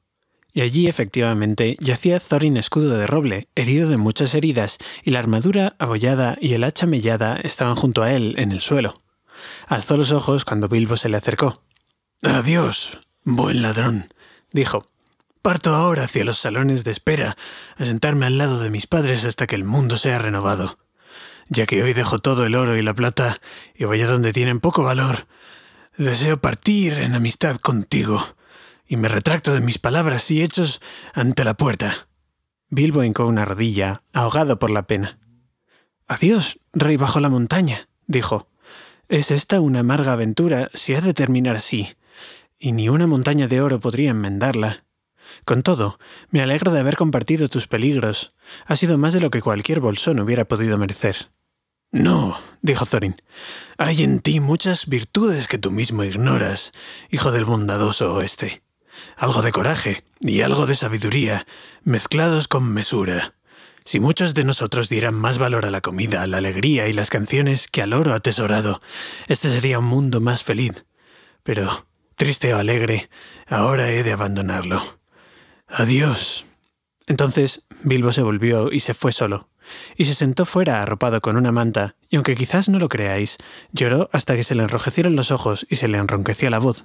[0.54, 5.76] Y allí efectivamente yacía Thorin escudo de roble, herido de muchas heridas, y la armadura
[5.80, 8.94] abollada y el hacha mellada estaban junto a él en el suelo.
[9.68, 11.64] Alzó los ojos cuando Bilbo se le acercó.
[12.22, 14.14] Adiós, buen ladrón,
[14.52, 14.84] dijo.
[15.42, 17.38] Parto ahora hacia los salones de espera,
[17.78, 20.78] a sentarme al lado de mis padres hasta que el mundo sea renovado.
[21.48, 23.40] Ya que hoy dejo todo el oro y la plata
[23.74, 25.28] y voy a donde tienen poco valor,
[25.98, 28.36] deseo partir en amistad contigo
[28.86, 30.82] y me retracto de mis palabras y hechos
[31.14, 32.08] ante la puerta.
[32.70, 35.20] Bilbo hincó una rodilla, ahogado por la pena.
[36.08, 38.49] Adiós, rey bajo la montaña, dijo.
[39.10, 41.96] Es esta una amarga aventura si ha de terminar así,
[42.60, 44.86] y ni una montaña de oro podría enmendarla.
[45.46, 45.98] Con todo,
[46.30, 48.36] me alegro de haber compartido tus peligros.
[48.68, 51.32] Ha sido más de lo que cualquier bolsón hubiera podido merecer.
[51.92, 53.20] No, dijo Thorin.
[53.80, 56.72] Hay en ti muchas virtudes que tú mismo ignoras,
[57.10, 58.62] hijo del bondadoso oeste.
[59.18, 61.48] algo de coraje y algo de sabiduría,
[61.84, 63.34] mezclados con mesura.
[63.90, 67.10] Si muchos de nosotros dieran más valor a la comida, a la alegría y las
[67.10, 68.84] canciones que al oro atesorado,
[69.26, 70.86] este sería un mundo más feliz.
[71.42, 73.10] Pero, triste o alegre,
[73.48, 75.00] ahora he de abandonarlo.
[75.68, 76.46] Adiós.
[77.08, 79.50] Entonces Bilbo se volvió y se fue solo,
[79.98, 83.38] y se sentó fuera arropado con una manta, y aunque quizás no lo creáis,
[83.72, 86.84] lloró hasta que se le enrojecieron los ojos y se le enronqueció la voz.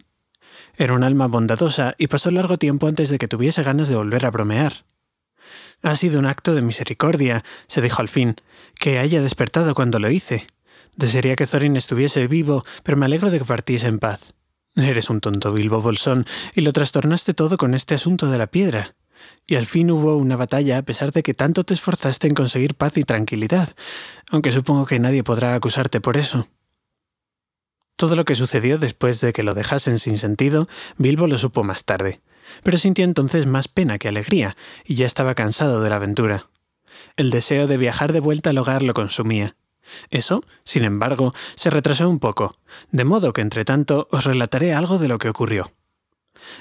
[0.79, 4.25] Era un alma bondadosa y pasó largo tiempo antes de que tuviese ganas de volver
[4.25, 4.87] a bromear.
[5.85, 8.37] Ha sido un acto de misericordia, se dijo al fin,
[8.75, 10.47] que haya despertado cuando lo hice.
[10.97, 14.33] Desearía que Thorin estuviese vivo, pero me alegro de que partiese en paz.
[14.77, 18.97] Eres un tonto, Bilbo Bolsón, y lo trastornaste todo con este asunto de la piedra.
[19.47, 22.77] Y al fin hubo una batalla a pesar de que tanto te esforzaste en conseguir
[22.77, 23.77] paz y tranquilidad,
[24.31, 26.49] aunque supongo que nadie podrá acusarte por eso.
[27.97, 30.67] Todo lo que sucedió después de que lo dejasen sin sentido,
[30.97, 32.23] Bilbo lo supo más tarde,
[32.63, 34.55] pero sintió entonces más pena que alegría,
[34.85, 36.49] y ya estaba cansado de la aventura.
[37.17, 39.57] El deseo de viajar de vuelta al hogar lo consumía.
[40.11, 42.57] Eso, sin embargo, se retrasó un poco,
[42.91, 45.73] de modo que entre tanto os relataré algo de lo que ocurrió.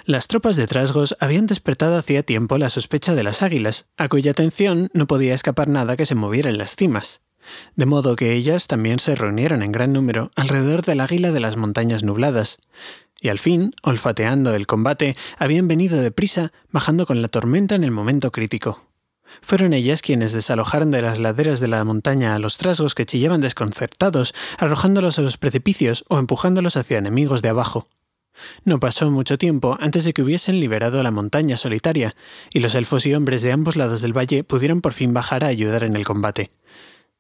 [0.05, 4.31] Las tropas de Trasgos habían despertado hacía tiempo la sospecha de las águilas, a cuya
[4.31, 7.21] atención no podía escapar nada que se moviera en las cimas
[7.75, 11.57] de modo que ellas también se reunieron en gran número alrededor del águila de las
[11.57, 12.57] montañas nubladas,
[13.23, 17.89] y al fin, olfateando el combate, habían venido deprisa, bajando con la tormenta en el
[17.89, 18.85] momento crítico.
[19.41, 23.41] Fueron ellas quienes desalojaron de las laderas de la montaña a los trasgos que chillaban
[23.41, 27.87] desconcertados, arrojándolos a los precipicios o empujándolos hacia enemigos de abajo.
[28.63, 32.15] No pasó mucho tiempo antes de que hubiesen liberado la montaña solitaria,
[32.51, 35.47] y los elfos y hombres de ambos lados del valle pudieron por fin bajar a
[35.47, 36.51] ayudar en el combate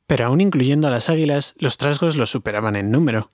[0.07, 3.29] pero aún incluyendo a las águilas, los trasgos los superaban en número.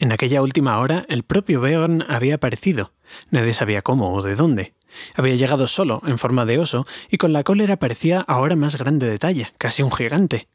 [0.00, 2.92] En aquella última hora, el propio Beorn había aparecido.
[3.30, 4.74] Nadie sabía cómo o de dónde.
[5.16, 9.08] Había llegado solo, en forma de oso, y con la cólera parecía ahora más grande
[9.08, 10.48] de talla, casi un gigante.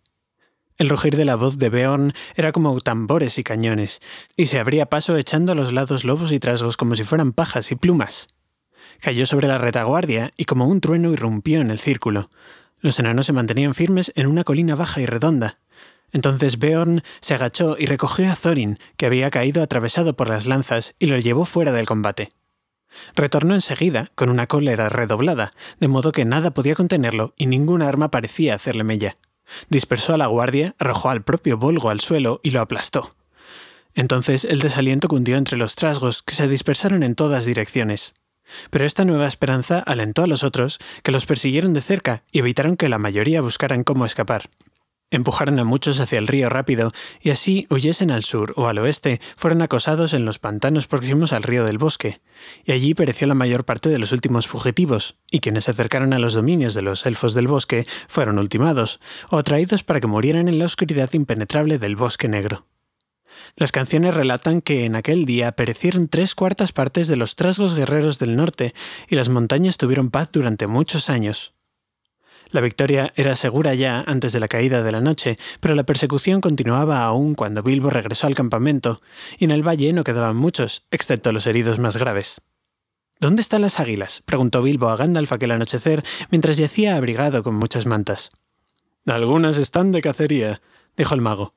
[0.78, 4.02] El rugir de la voz de Beorn era como tambores y cañones,
[4.38, 7.72] y se abría paso echando a los lados lobos y trasgos como si fueran pajas
[7.72, 8.28] y plumas.
[9.02, 12.30] Cayó sobre la retaguardia y como un trueno irrumpió en el círculo.
[12.80, 15.60] Los enanos se mantenían firmes en una colina baja y redonda.
[16.14, 20.96] Entonces Beorn se agachó y recogió a Thorin, que había caído atravesado por las lanzas,
[21.00, 22.30] y lo llevó fuera del combate.
[23.16, 28.12] Retornó enseguida, con una cólera redoblada, de modo que nada podía contenerlo y ninguna arma
[28.12, 29.18] parecía hacerle mella.
[29.70, 33.16] Dispersó a la guardia, arrojó al propio Volgo al suelo y lo aplastó.
[33.96, 38.14] Entonces el desaliento cundió entre los trasgos, que se dispersaron en todas direcciones.
[38.70, 42.78] Pero esta nueva esperanza alentó a los otros, que los persiguieron de cerca y evitaron
[42.78, 44.50] que la mayoría buscaran cómo escapar.
[45.14, 49.22] Empujaron a muchos hacia el río rápido y así huyesen al sur o al oeste,
[49.38, 52.20] fueron acosados en los pantanos próximos al río del bosque,
[52.66, 56.20] y allí pereció la mayor parte de los últimos fugitivos, y quienes se acercaron a
[56.20, 59.00] los dominios de los elfos del bosque fueron ultimados,
[59.30, 62.66] o atraídos para que murieran en la oscuridad impenetrable del bosque negro.
[63.56, 68.18] Las canciones relatan que en aquel día perecieron tres cuartas partes de los trasgos guerreros
[68.18, 68.74] del norte
[69.08, 71.53] y las montañas tuvieron paz durante muchos años.
[72.54, 76.40] La victoria era segura ya antes de la caída de la noche, pero la persecución
[76.40, 79.02] continuaba aún cuando Bilbo regresó al campamento,
[79.38, 82.40] y en el valle no quedaban muchos, excepto los heridos más graves.
[83.20, 84.22] ¿Dónde están las águilas?
[84.26, 88.30] preguntó Bilbo a Gandalf aquel anochecer, mientras yacía abrigado con muchas mantas.
[89.06, 90.62] Algunas están de cacería,
[90.96, 91.54] dijo el mago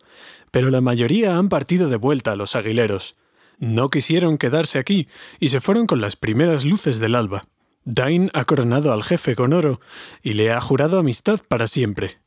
[0.57, 3.15] pero la mayoría han partido de vuelta a los aguileros.
[3.59, 5.07] No quisieron quedarse aquí
[5.39, 7.47] y se fueron con las primeras luces del alba.
[7.89, 9.81] Dain ha coronado al jefe con oro
[10.21, 12.19] y le ha jurado amistad para siempre.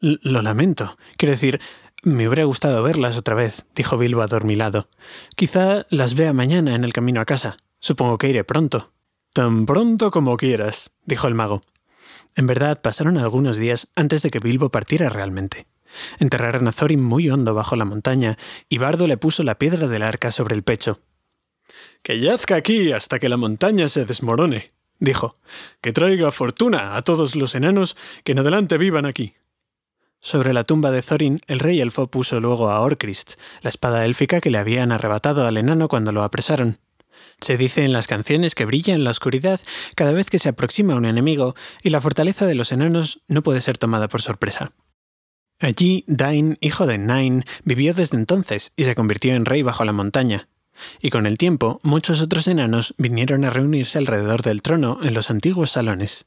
[0.00, 0.98] lo lamento.
[1.16, 1.60] Quiero decir,
[2.02, 4.88] me hubiera gustado verlas otra vez, dijo Bilbo adormilado.
[5.36, 7.56] Quizá las vea mañana en el camino a casa.
[7.78, 8.92] Supongo que iré pronto.
[9.32, 11.60] Tan pronto como quieras, dijo el mago.
[12.34, 15.68] En verdad, pasaron algunos días antes de que Bilbo partiera realmente.
[16.18, 20.02] Enterraron a Thorin muy hondo bajo la montaña, y Bardo le puso la piedra del
[20.02, 21.00] arca sobre el pecho.
[22.02, 25.38] Que yazca aquí hasta que la montaña se desmorone, dijo.
[25.80, 29.34] Que traiga fortuna a todos los enanos que en adelante vivan aquí.
[30.20, 34.40] Sobre la tumba de Thorin, el rey elfo puso luego a Orcrist, la espada élfica
[34.40, 36.78] que le habían arrebatado al enano cuando lo apresaron.
[37.40, 39.60] Se dice en las canciones que brilla en la oscuridad
[39.96, 43.62] cada vez que se aproxima un enemigo, y la fortaleza de los enanos no puede
[43.62, 44.72] ser tomada por sorpresa.
[45.58, 49.92] Allí, Dain, hijo de Nain, vivió desde entonces y se convirtió en rey bajo la
[49.92, 50.48] montaña.
[51.00, 55.30] Y con el tiempo, muchos otros enanos vinieron a reunirse alrededor del trono en los
[55.30, 56.26] antiguos salones.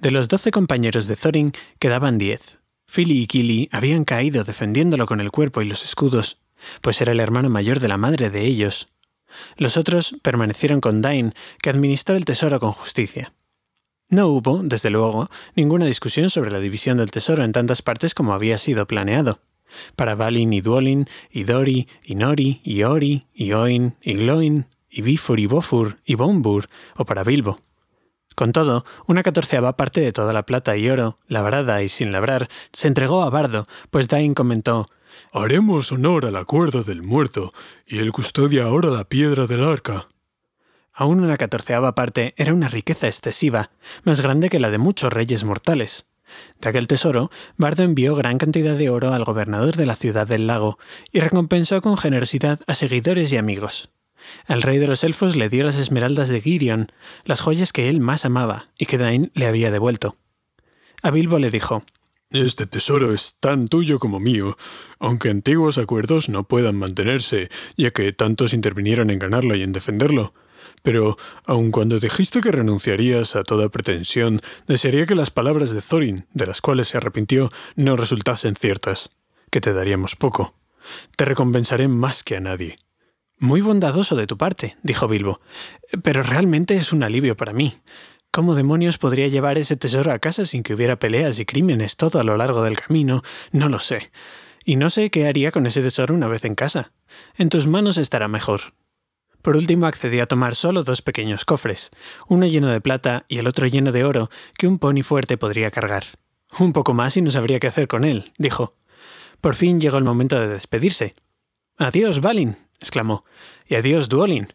[0.00, 2.58] De los doce compañeros de Thorin quedaban diez.
[2.86, 6.38] Fili y Kili habían caído defendiéndolo con el cuerpo y los escudos,
[6.80, 8.88] pues era el hermano mayor de la madre de ellos.
[9.56, 13.32] Los otros permanecieron con Dain, que administró el tesoro con justicia.
[14.08, 18.32] No hubo, desde luego, ninguna discusión sobre la división del tesoro en tantas partes como
[18.32, 19.38] había sido planeado.
[19.96, 25.02] Para Balin y Duolin, y Dori, y Nori, y Ori, y Oin, y Gloin, y
[25.02, 27.60] Bifur, y Bofur, y Bombur, o para Bilbo.
[28.34, 32.48] Con todo, una catorceava parte de toda la plata y oro, labrada y sin labrar,
[32.72, 34.88] se entregó a Bardo, pues Dain comentó
[35.32, 37.52] Haremos honor al acuerdo del muerto,
[37.86, 40.06] y él custodia ahora la piedra del arca.
[40.92, 43.70] Aún una catorceava parte era una riqueza excesiva,
[44.04, 46.06] más grande que la de muchos reyes mortales.
[46.60, 50.46] De aquel tesoro, Bardo envió gran cantidad de oro al gobernador de la ciudad del
[50.46, 50.78] lago
[51.12, 53.90] y recompensó con generosidad a seguidores y amigos.
[54.46, 56.92] Al rey de los elfos le dio las esmeraldas de Girion,
[57.24, 60.16] las joyas que él más amaba y que Dain le había devuelto.
[61.02, 61.84] A Bilbo le dijo,
[62.30, 64.56] Este tesoro es tan tuyo como mío,
[64.98, 70.34] aunque antiguos acuerdos no puedan mantenerse, ya que tantos intervinieron en ganarlo y en defenderlo.
[70.82, 76.26] Pero, aun cuando dijiste que renunciarías a toda pretensión, desearía que las palabras de Thorin,
[76.32, 79.10] de las cuales se arrepintió, no resultasen ciertas,
[79.50, 80.54] que te daríamos poco.
[81.16, 82.78] Te recompensaré más que a nadie.
[83.38, 85.40] Muy bondadoso de tu parte, dijo Bilbo,
[86.02, 87.80] pero realmente es un alivio para mí.
[88.30, 92.20] ¿Cómo demonios podría llevar ese tesoro a casa sin que hubiera peleas y crímenes todo
[92.20, 93.22] a lo largo del camino?
[93.50, 94.12] No lo sé.
[94.64, 96.92] Y no sé qué haría con ese tesoro una vez en casa.
[97.36, 98.74] En tus manos estará mejor.
[99.42, 101.90] Por último accedí a tomar solo dos pequeños cofres,
[102.28, 105.70] uno lleno de plata y el otro lleno de oro, que un pony fuerte podría
[105.70, 106.04] cargar.
[106.58, 108.74] Un poco más y no sabría qué hacer con él, dijo.
[109.40, 111.14] Por fin llegó el momento de despedirse.
[111.78, 113.24] Adiós, Balin, exclamó.
[113.66, 114.52] Y adiós, Duolin.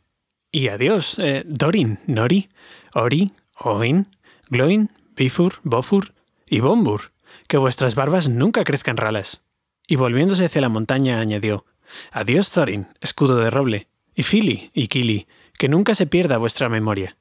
[0.52, 2.50] Y adiós, eh, Dorin, Nori,
[2.94, 4.08] Ori, Oin,
[4.50, 6.14] Gloin, Bifur, Bofur
[6.48, 7.12] y Bombur.
[7.48, 9.42] Que vuestras barbas nunca crezcan ralas.
[9.88, 11.66] Y volviéndose hacia la montaña añadió.
[12.12, 17.18] Adiós, Thorin, escudo de roble y Fili y Kili, que nunca se pierda vuestra memoria.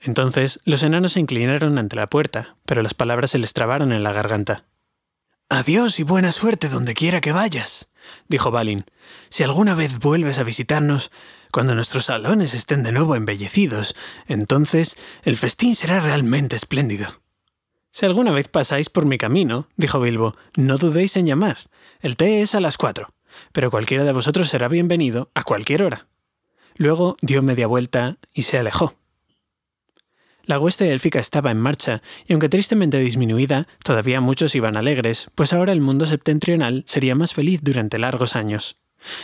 [0.00, 4.02] Entonces los enanos se inclinaron ante la puerta, pero las palabras se les trabaron en
[4.02, 4.64] la garganta.
[5.48, 7.88] Adiós y buena suerte donde quiera que vayas,
[8.28, 8.84] dijo Balin.
[9.28, 11.10] Si alguna vez vuelves a visitarnos,
[11.50, 13.96] cuando nuestros salones estén de nuevo embellecidos,
[14.28, 17.20] entonces el festín será realmente espléndido.
[17.90, 21.58] Si alguna vez pasáis por mi camino, dijo Bilbo, no dudéis en llamar.
[22.00, 23.12] El té es a las cuatro
[23.52, 26.06] pero cualquiera de vosotros será bienvenido a cualquier hora.
[26.76, 28.94] Luego dio media vuelta y se alejó.
[30.44, 35.52] La hueste élfica estaba en marcha, y aunque tristemente disminuida, todavía muchos iban alegres, pues
[35.52, 38.76] ahora el mundo septentrional sería más feliz durante largos años.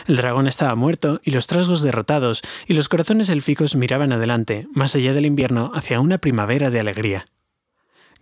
[0.07, 4.95] El dragón estaba muerto y los trasgos derrotados, y los corazones élficos miraban adelante, más
[4.95, 7.27] allá del invierno, hacia una primavera de alegría.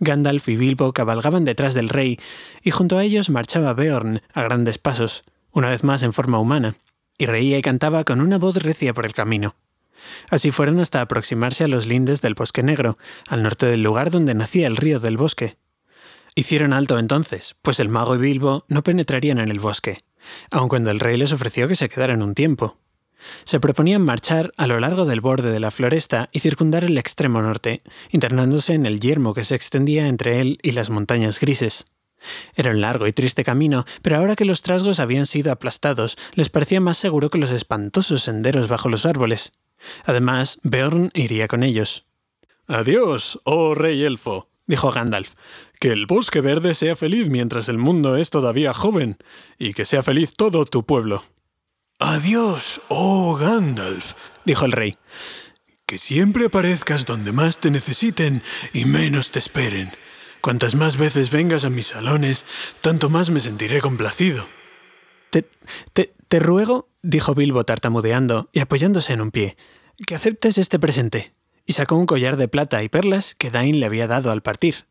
[0.00, 2.18] Gandalf y Bilbo cabalgaban detrás del rey,
[2.62, 5.22] y junto a ellos marchaba Beorn a grandes pasos,
[5.56, 6.76] una vez más en forma humana,
[7.16, 9.56] y reía y cantaba con una voz recia por el camino.
[10.28, 14.34] Así fueron hasta aproximarse a los lindes del Bosque Negro, al norte del lugar donde
[14.34, 15.56] nacía el río del bosque.
[16.34, 19.96] Hicieron alto entonces, pues el mago y Bilbo no penetrarían en el bosque,
[20.50, 22.76] aun cuando el rey les ofreció que se quedaran un tiempo.
[23.44, 27.40] Se proponían marchar a lo largo del borde de la floresta y circundar el extremo
[27.40, 31.86] norte, internándose en el yermo que se extendía entre él y las montañas grises.
[32.54, 36.48] Era un largo y triste camino, pero ahora que los trasgos habían sido aplastados, les
[36.48, 39.52] parecía más seguro que los espantosos senderos bajo los árboles.
[40.04, 42.06] Además, Beorn iría con ellos.
[42.66, 45.34] Adiós, oh rey elfo, dijo Gandalf.
[45.78, 49.18] Que el bosque verde sea feliz mientras el mundo es todavía joven,
[49.58, 51.24] y que sea feliz todo tu pueblo.
[51.98, 54.94] Adiós, oh Gandalf, dijo el rey.
[55.86, 59.92] Que siempre aparezcas donde más te necesiten y menos te esperen.
[60.46, 62.46] Cuantas más veces vengas a mis salones,
[62.80, 64.44] tanto más me sentiré complacido.
[65.30, 65.44] Te,
[65.92, 69.56] te, te ruego, dijo Bilbo tartamudeando y apoyándose en un pie,
[70.06, 71.34] que aceptes este presente.
[71.64, 74.86] Y sacó un collar de plata y perlas que Dain le había dado al partir.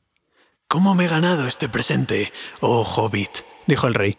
[0.67, 3.45] ¿Cómo me he ganado este presente, oh hobbit?
[3.65, 4.17] dijo el rey.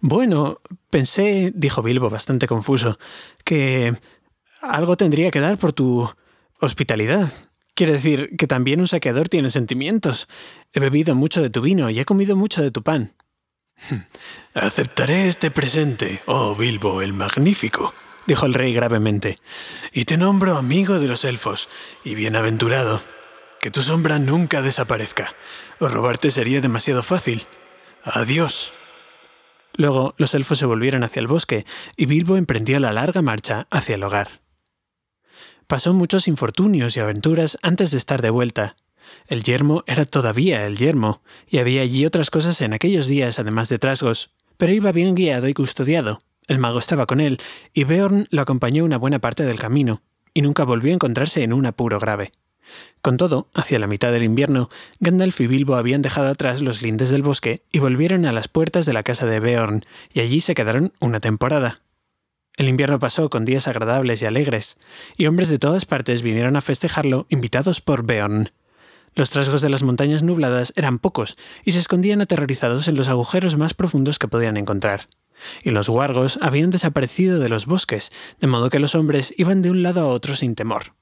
[0.00, 2.98] Bueno, pensé, dijo Bilbo bastante confuso,
[3.44, 3.96] que
[4.60, 6.12] algo tendría que dar por tu
[6.58, 7.32] hospitalidad.
[7.74, 10.28] Quiere decir que también un saqueador tiene sentimientos.
[10.72, 13.14] He bebido mucho de tu vino y he comido mucho de tu pan.
[14.54, 17.94] Aceptaré este presente, oh Bilbo el Magnífico,
[18.26, 19.38] dijo el rey gravemente,
[19.92, 21.68] y te nombro amigo de los elfos
[22.04, 23.02] y bienaventurado.
[23.60, 25.34] Que tu sombra nunca desaparezca,
[25.78, 27.46] o robarte sería demasiado fácil.
[28.04, 28.72] Adiós.
[29.74, 31.64] Luego los elfos se volvieron hacia el bosque
[31.96, 34.41] y Bilbo emprendió la larga marcha hacia el hogar.
[35.72, 38.76] Pasó muchos infortunios y aventuras antes de estar de vuelta.
[39.26, 43.70] El yermo era todavía el yermo, y había allí otras cosas en aquellos días además
[43.70, 46.18] de trasgos, pero iba bien guiado y custodiado.
[46.46, 47.40] El mago estaba con él,
[47.72, 50.02] y Beorn lo acompañó una buena parte del camino,
[50.34, 52.32] y nunca volvió a encontrarse en un apuro grave.
[53.00, 54.68] Con todo, hacia la mitad del invierno,
[55.00, 58.84] Gandalf y Bilbo habían dejado atrás los lindes del bosque y volvieron a las puertas
[58.84, 61.80] de la casa de Beorn, y allí se quedaron una temporada.
[62.56, 64.76] El invierno pasó con días agradables y alegres,
[65.16, 68.50] y hombres de todas partes vinieron a festejarlo invitados por Beorn.
[69.14, 73.56] Los trasgos de las montañas nubladas eran pocos y se escondían aterrorizados en los agujeros
[73.56, 75.08] más profundos que podían encontrar.
[75.62, 79.70] Y los guargos habían desaparecido de los bosques, de modo que los hombres iban de
[79.70, 80.94] un lado a otro sin temor.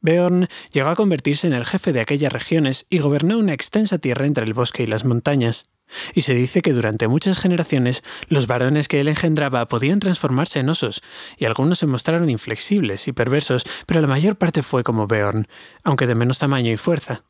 [0.00, 4.26] Beorn llegó a convertirse en el jefe de aquellas regiones y gobernó una extensa tierra
[4.26, 5.68] entre el bosque y las montañas.
[6.14, 10.68] Y se dice que durante muchas generaciones los varones que él engendraba podían transformarse en
[10.68, 11.02] osos,
[11.36, 15.48] y algunos se mostraron inflexibles y perversos, pero la mayor parte fue como Beorn,
[15.84, 17.24] aunque de menos tamaño y fuerza.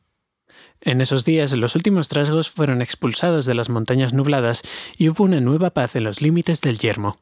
[0.81, 4.61] En esos días los últimos trasgos fueron expulsados de las montañas nubladas
[4.97, 7.17] y hubo una nueva paz en los límites del yermo.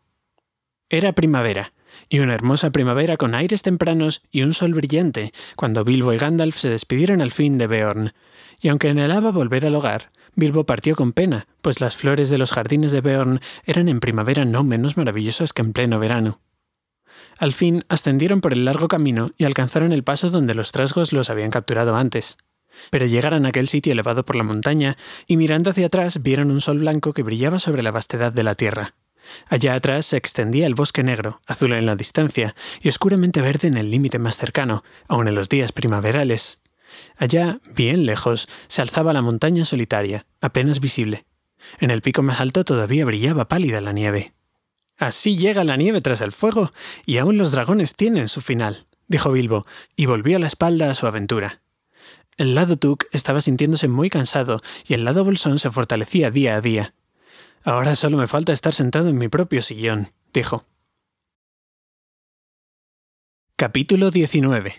[0.89, 1.73] Era primavera,
[2.07, 6.57] y una hermosa primavera con aires tempranos y un sol brillante, cuando Bilbo y Gandalf
[6.57, 8.13] se despidieron al fin de Beorn,
[8.61, 12.51] y aunque anhelaba volver al hogar, Bilbo partió con pena, pues las flores de los
[12.51, 16.41] jardines de Beorn eran en primavera no menos maravillosas que en pleno verano.
[17.39, 21.29] Al fin ascendieron por el largo camino y alcanzaron el paso donde los trasgos los
[21.29, 22.37] habían capturado antes.
[22.91, 26.61] Pero llegaron a aquel sitio elevado por la montaña y mirando hacia atrás vieron un
[26.61, 28.95] sol blanco que brillaba sobre la vastedad de la tierra.
[29.49, 33.77] Allá atrás se extendía el bosque negro, azul en la distancia y oscuramente verde en
[33.77, 36.59] el límite más cercano, aun en los días primaverales.
[37.17, 41.25] Allá, bien lejos, se alzaba la montaña solitaria, apenas visible.
[41.79, 44.33] En el pico más alto todavía brillaba pálida la nieve.
[44.97, 46.71] Así llega la nieve tras el fuego,
[47.05, 51.07] y aún los dragones tienen su final, dijo Bilbo, y volvió la espalda a su
[51.07, 51.61] aventura.
[52.37, 56.61] El lado Tuk estaba sintiéndose muy cansado y el lado Bolsón se fortalecía día a
[56.61, 56.93] día.
[57.63, 60.63] Ahora solo me falta estar sentado en mi propio sillón, dijo.
[63.55, 64.77] Capítulo 19.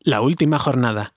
[0.00, 1.14] La última jornada.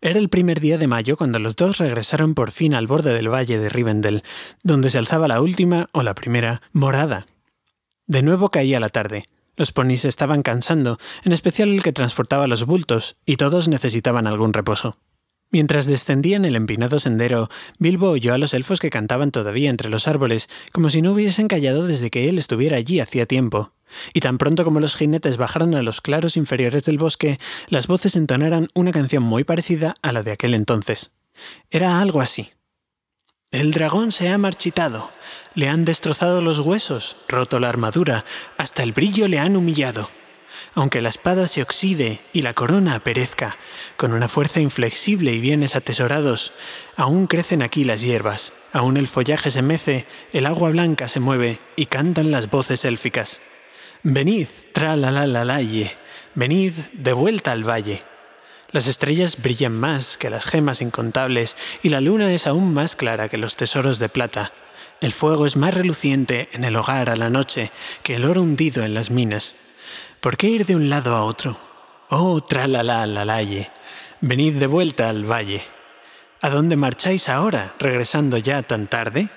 [0.00, 3.32] Era el primer día de mayo cuando los dos regresaron por fin al borde del
[3.32, 4.22] valle de Rivendell,
[4.62, 7.26] donde se alzaba la última, o la primera, morada.
[8.06, 9.24] De nuevo caía la tarde.
[9.56, 14.52] Los ponis estaban cansando, en especial el que transportaba los bultos, y todos necesitaban algún
[14.52, 14.98] reposo.
[15.50, 20.06] Mientras descendían el empinado sendero, Bilbo oyó a los elfos que cantaban todavía entre los
[20.06, 23.72] árboles, como si no hubiesen callado desde que él estuviera allí hacía tiempo.
[24.12, 28.14] Y tan pronto como los jinetes bajaron a los claros inferiores del bosque, las voces
[28.14, 31.12] entonaran una canción muy parecida a la de aquel entonces.
[31.70, 32.50] Era algo así.
[33.50, 35.10] El dragón se ha marchitado,
[35.54, 38.26] le han destrozado los huesos, roto la armadura,
[38.58, 40.10] hasta el brillo le han humillado
[40.78, 43.56] aunque la espada se oxide y la corona perezca,
[43.96, 46.52] con una fuerza inflexible y bienes atesorados,
[46.94, 51.58] aún crecen aquí las hierbas, aún el follaje se mece, el agua blanca se mueve
[51.74, 53.40] y cantan las voces élficas.
[54.04, 55.96] Venid, tra la la la laye,
[56.36, 58.04] venid de vuelta al valle.
[58.70, 63.28] Las estrellas brillan más que las gemas incontables y la luna es aún más clara
[63.28, 64.52] que los tesoros de plata.
[65.00, 67.72] El fuego es más reluciente en el hogar a la noche
[68.04, 69.56] que el oro hundido en las minas.
[70.20, 71.56] ¿Por qué ir de un lado a otro?
[72.08, 73.70] Oh, tralala lalaye,
[74.20, 75.62] venid de vuelta al valle.
[76.40, 79.28] ¿A dónde marcháis ahora, regresando ya tan tarde?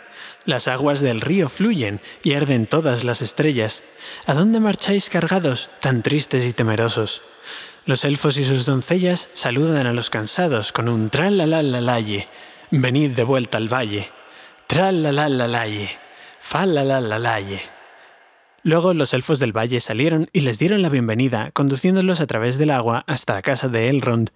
[0.46, 3.84] Las aguas del río fluyen y arden todas las estrellas.
[4.26, 7.22] ¿A dónde marcháis cargados, tan tristes y temerosos?
[7.86, 12.28] Los elfos y sus doncellas saludan a los cansados con un tralalalaye.
[12.72, 14.10] Venid de vuelta al valle.
[14.66, 15.92] Tralalalaye.
[16.40, 17.81] Falalalaye.
[18.64, 22.70] Luego los elfos del valle salieron y les dieron la bienvenida, conduciéndolos a través del
[22.70, 24.30] agua hasta la casa de Elrond.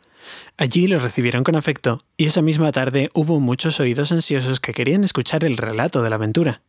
[0.58, 5.04] Allí los recibieron con afecto, y esa misma tarde hubo muchos oídos ansiosos que querían
[5.04, 6.64] escuchar el relato de la aventura.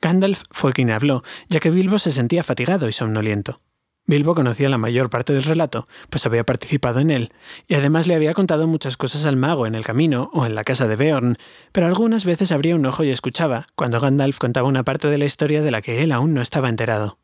[0.00, 3.60] Gandalf fue quien habló, ya que Bilbo se sentía fatigado y somnoliento.
[4.06, 7.32] Bilbo conocía la mayor parte del relato, pues había participado en él,
[7.68, 10.62] y además le había contado muchas cosas al mago en el camino o en la
[10.62, 11.38] casa de Beorn,
[11.72, 15.24] pero algunas veces abría un ojo y escuchaba, cuando Gandalf contaba una parte de la
[15.24, 17.18] historia de la que él aún no estaba enterado.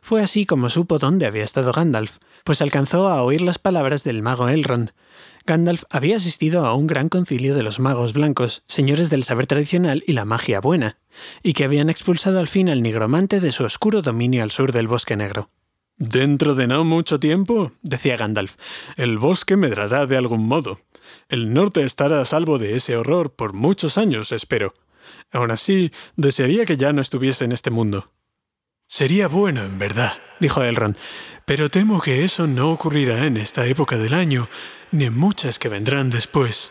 [0.00, 4.22] Fue así como supo dónde había estado Gandalf, pues alcanzó a oír las palabras del
[4.22, 4.92] mago Elrond.
[5.44, 10.02] Gandalf había asistido a un gran concilio de los magos blancos, señores del saber tradicional
[10.06, 10.98] y la magia buena,
[11.42, 14.88] y que habían expulsado al fin al nigromante de su oscuro dominio al sur del
[14.88, 15.50] bosque negro.
[15.98, 18.56] Dentro de no mucho tiempo, decía Gandalf,
[18.96, 20.80] el bosque medrará de algún modo.
[21.30, 24.74] El norte estará a salvo de ese horror por muchos años, espero.
[25.32, 28.12] Aún así, desearía que ya no estuviese en este mundo.
[28.86, 30.98] Sería bueno, en verdad, dijo Elrond,
[31.46, 34.50] pero temo que eso no ocurrirá en esta época del año,
[34.92, 36.70] ni en muchas que vendrán después.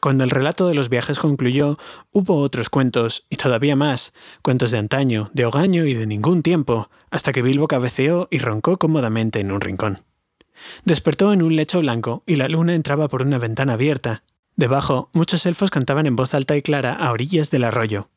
[0.00, 1.78] Cuando el relato de los viajes concluyó,
[2.12, 4.12] hubo otros cuentos, y todavía más,
[4.42, 8.76] cuentos de antaño, de hogaño y de ningún tiempo, hasta que Bilbo cabeceó y roncó
[8.76, 10.02] cómodamente en un rincón.
[10.84, 14.24] Despertó en un lecho blanco y la luna entraba por una ventana abierta.
[14.56, 18.08] Debajo, muchos elfos cantaban en voz alta y clara a orillas del arroyo.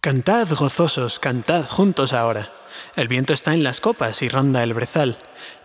[0.00, 2.50] Cantad, gozosos, cantad juntos ahora.
[2.96, 5.16] El viento está en las copas y ronda el brezal.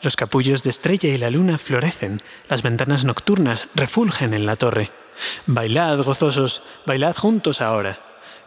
[0.04, 4.92] Los capullos de estrella y la luna florecen, las ventanas nocturnas refulgen en la torre.
[5.48, 7.98] Bailad, gozosos, bailad juntos ahora.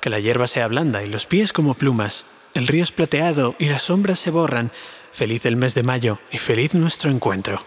[0.00, 2.24] Que la hierba sea blanda y los pies como plumas.
[2.54, 4.72] El río es plateado y las sombras se borran.
[5.12, 7.64] Feliz el mes de mayo y feliz nuestro encuentro.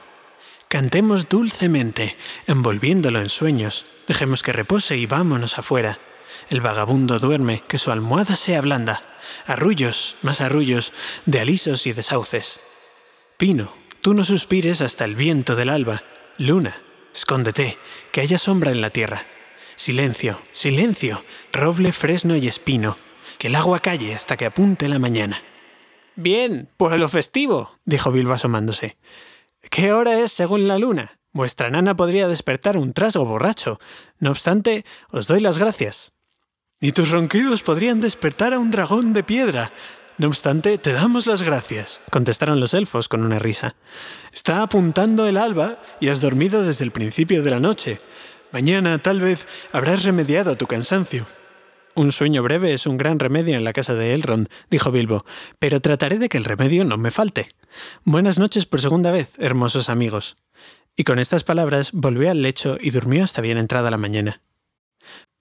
[0.67, 2.15] Cantemos dulcemente,
[2.47, 3.85] envolviéndolo en sueños.
[4.07, 5.99] Dejemos que repose y vámonos afuera.
[6.49, 9.01] El vagabundo duerme, que su almohada sea blanda.
[9.47, 10.93] Arrullos, más arrullos,
[11.25, 12.59] de alisos y de sauces.
[13.37, 16.03] Pino, tú no suspires hasta el viento del alba.
[16.37, 16.81] Luna,
[17.13, 17.77] escóndete,
[18.11, 19.25] que haya sombra en la tierra.
[19.75, 22.97] Silencio, silencio, roble, fresno y espino,
[23.37, 25.41] que el agua calle hasta que apunte la mañana.
[26.15, 28.97] Bien, pues lo festivo, dijo Bilbo asomándose.
[29.69, 31.19] ¿Qué hora es según la luna?
[31.33, 33.79] Vuestra nana podría despertar un trasgo borracho.
[34.19, 36.13] No obstante, os doy las gracias.
[36.79, 39.71] Y tus ronquidos podrían despertar a un dragón de piedra.
[40.17, 43.75] No obstante, te damos las gracias, contestaron los elfos con una risa.
[44.31, 47.99] Está apuntando el alba y has dormido desde el principio de la noche.
[48.51, 51.25] Mañana, tal vez, habrás remediado tu cansancio.
[51.97, 55.25] Un sueño breve es un gran remedio en la casa de Elrond, dijo Bilbo,
[55.59, 57.47] pero trataré de que el remedio no me falte.
[58.03, 60.35] Buenas noches por segunda vez, hermosos amigos.
[60.97, 64.41] Y con estas palabras volvió al lecho y durmió hasta bien entrada la mañana.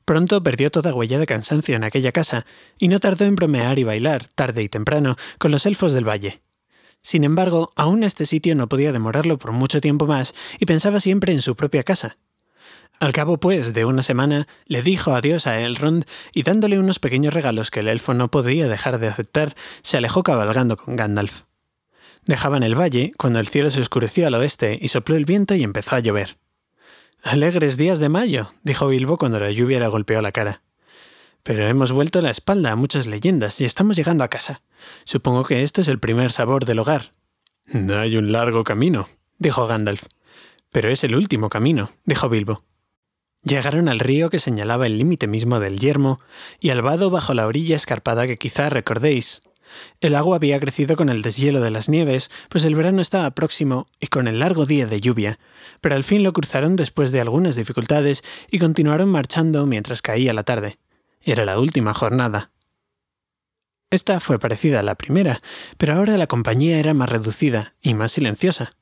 [0.05, 2.47] Pronto perdió toda huella de cansancio en aquella casa,
[2.79, 6.41] y no tardó en bromear y bailar, tarde y temprano, con los elfos del valle.
[7.03, 11.33] Sin embargo, aún este sitio no podía demorarlo por mucho tiempo más, y pensaba siempre
[11.33, 12.17] en su propia casa.
[13.01, 17.35] Al cabo, pues, de una semana, le dijo adiós a Elrond y dándole unos pequeños
[17.35, 21.43] regalos que el elfo no podía dejar de aceptar, se alejó cabalgando con Gandalf.
[22.25, 25.63] Dejaban el valle cuando el cielo se oscureció al oeste y sopló el viento y
[25.63, 26.39] empezó a llover.
[27.23, 30.63] Alegres días de mayo, dijo Bilbo cuando la lluvia le golpeó la cara.
[31.43, 34.63] Pero hemos vuelto la espalda a muchas leyendas y estamos llegando a casa.
[35.05, 37.13] Supongo que esto es el primer sabor del hogar.
[37.73, 40.05] Hay un largo camino, dijo Gandalf.
[40.71, 42.63] Pero es el último camino, dijo Bilbo.
[43.45, 46.19] Llegaron al río que señalaba el límite mismo del yermo
[46.61, 49.43] y al vado bajo la orilla escarpada que quizá recordéis,
[50.01, 53.87] el agua había crecido con el deshielo de las nieves, pues el verano estaba próximo
[54.01, 55.39] y con el largo día de lluvia,
[55.81, 60.45] pero al fin lo cruzaron después de algunas dificultades y continuaron marchando mientras caía la
[60.45, 60.79] tarde.
[61.23, 62.51] Era la última jornada.
[63.91, 65.41] Esta fue parecida a la primera,
[65.77, 68.73] pero ahora la compañía era más reducida y más silenciosa.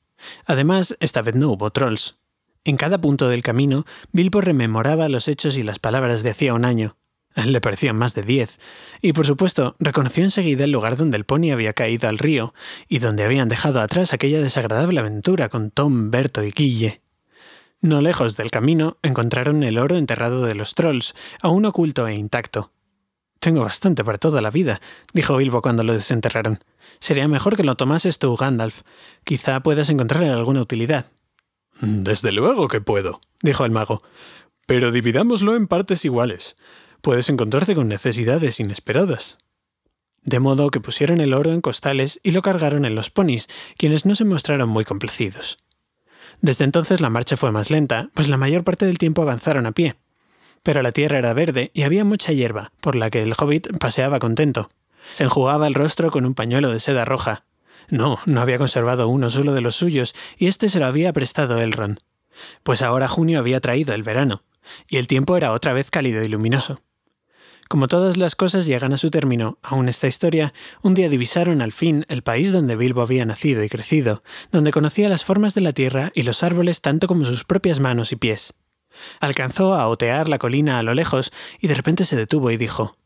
[0.45, 2.17] Además, esta vez no hubo trolls.
[2.65, 6.63] En cada punto del camino, Bilbo rememoraba los hechos y las palabras de hacía un
[6.63, 6.95] año,
[7.45, 8.57] le parecían más de diez,
[9.01, 12.53] y por supuesto reconoció enseguida el lugar donde el pony había caído al río
[12.87, 17.01] y donde habían dejado atrás aquella desagradable aventura con Tom, Berto y Guille.
[17.81, 22.71] No lejos del camino encontraron el oro enterrado de los trolls, aún oculto e intacto.
[23.39, 24.79] Tengo bastante para toda la vida,
[25.11, 26.63] dijo Bilbo cuando lo desenterraron.
[27.01, 28.83] Sería mejor que lo tomases tú, Gandalf.
[29.25, 31.07] Quizá puedas encontrarle alguna utilidad.
[31.85, 34.01] Desde luego que puedo, dijo el mago.
[34.65, 36.55] Pero dividámoslo en partes iguales
[37.03, 39.37] puedes encontrarte con necesidades inesperadas.
[40.21, 44.05] De modo que pusieron el oro en costales y lo cargaron en los ponis, quienes
[44.05, 45.57] no se mostraron muy complacidos.
[46.39, 49.73] Desde entonces la marcha fue más lenta, pues la mayor parte del tiempo avanzaron a
[49.73, 49.97] pie.
[50.63, 54.19] Pero la tierra era verde y había mucha hierba, por la que el hobbit paseaba
[54.19, 54.69] contento.
[55.11, 57.43] Se enjugaba el rostro con un pañuelo de seda roja.
[57.89, 61.59] No, no había conservado uno solo de los suyos, y este se lo había prestado
[61.59, 61.99] Elrond.
[62.63, 64.43] Pues ahora junio había traído el verano,
[64.87, 66.81] y el tiempo era otra vez cálido y luminoso.
[67.69, 71.71] Como todas las cosas llegan a su término, aún esta historia, un día divisaron al
[71.71, 75.73] fin el país donde Bilbo había nacido y crecido, donde conocía las formas de la
[75.73, 78.53] tierra y los árboles tanto como sus propias manos y pies.
[79.19, 82.97] Alcanzó a otear la colina a lo lejos y de repente se detuvo y dijo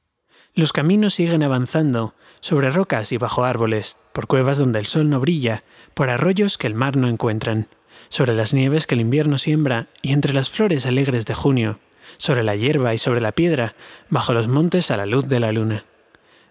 [0.54, 5.20] Los caminos siguen avanzando, sobre rocas y bajo árboles, por cuevas donde el sol no
[5.20, 5.64] brilla,
[5.94, 7.68] por arroyos que el mar no encuentran,
[8.10, 11.80] sobre las nieves que el invierno siembra y entre las flores alegres de junio,
[12.18, 13.76] sobre la hierba y sobre la piedra,
[14.10, 15.86] bajo los montes a la luz de la luna.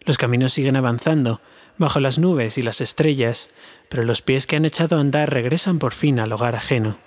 [0.00, 1.40] Los caminos siguen avanzando,
[1.78, 3.50] bajo las nubes y las estrellas,
[3.88, 6.98] pero los pies que han echado a andar regresan por fin al hogar ajeno.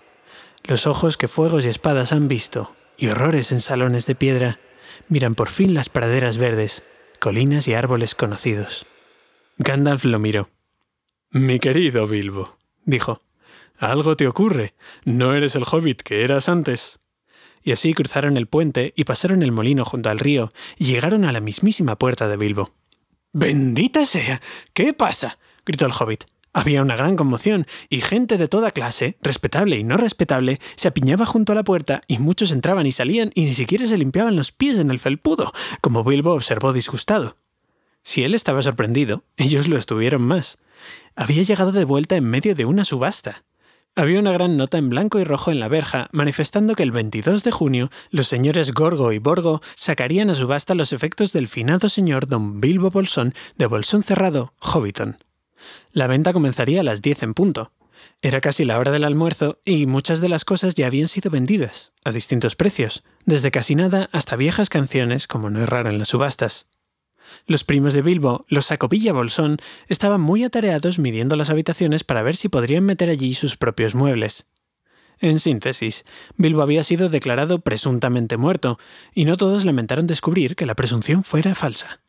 [0.63, 4.59] Los ojos que fuegos y espadas han visto, y horrores en salones de piedra,
[5.07, 6.84] miran por fin las praderas verdes,
[7.20, 8.86] colinas y árboles conocidos.
[9.57, 10.49] Gandalf lo miró.
[11.32, 13.22] Mi querido Bilbo, dijo,
[13.78, 14.74] algo te ocurre.
[15.05, 16.99] ¿No eres el hobbit que eras antes?
[17.63, 21.32] y así cruzaron el puente y pasaron el molino junto al río y llegaron a
[21.32, 22.72] la mismísima puerta de Bilbo.
[23.32, 24.41] ¡Bendita sea!
[24.74, 25.38] ¿Qué pasa?
[25.65, 26.24] gritó el hobbit.
[26.52, 31.26] Había una gran conmoción, y gente de toda clase, respetable y no respetable, se apiñaba
[31.26, 34.52] junto a la puerta, y muchos entraban y salían y ni siquiera se limpiaban los
[34.52, 37.38] pies en el felpudo, como Bilbo observó disgustado.
[38.02, 40.58] Si él estaba sorprendido, ellos lo estuvieron más.
[41.16, 43.43] Había llegado de vuelta en medio de una subasta.
[43.95, 47.43] Había una gran nota en blanco y rojo en la verja, manifestando que el 22
[47.43, 52.28] de junio los señores Gorgo y Borgo sacarían a subasta los efectos del finado señor
[52.28, 55.18] don Bilbo Bolsón de Bolsón Cerrado, Hobbiton.
[55.91, 57.72] La venta comenzaría a las 10 en punto.
[58.22, 61.91] Era casi la hora del almuerzo y muchas de las cosas ya habían sido vendidas,
[62.03, 66.10] a distintos precios, desde casi nada hasta viejas canciones, como no es raro en las
[66.10, 66.68] subastas.
[67.45, 69.57] Los primos de Bilbo, los Sacovilla Bolsón,
[69.88, 74.45] estaban muy atareados midiendo las habitaciones para ver si podrían meter allí sus propios muebles.
[75.20, 76.05] En síntesis,
[76.38, 78.80] Bilbo había sido declarado presuntamente muerto,
[79.14, 82.01] y no todos lamentaron descubrir que la presunción fuera falsa.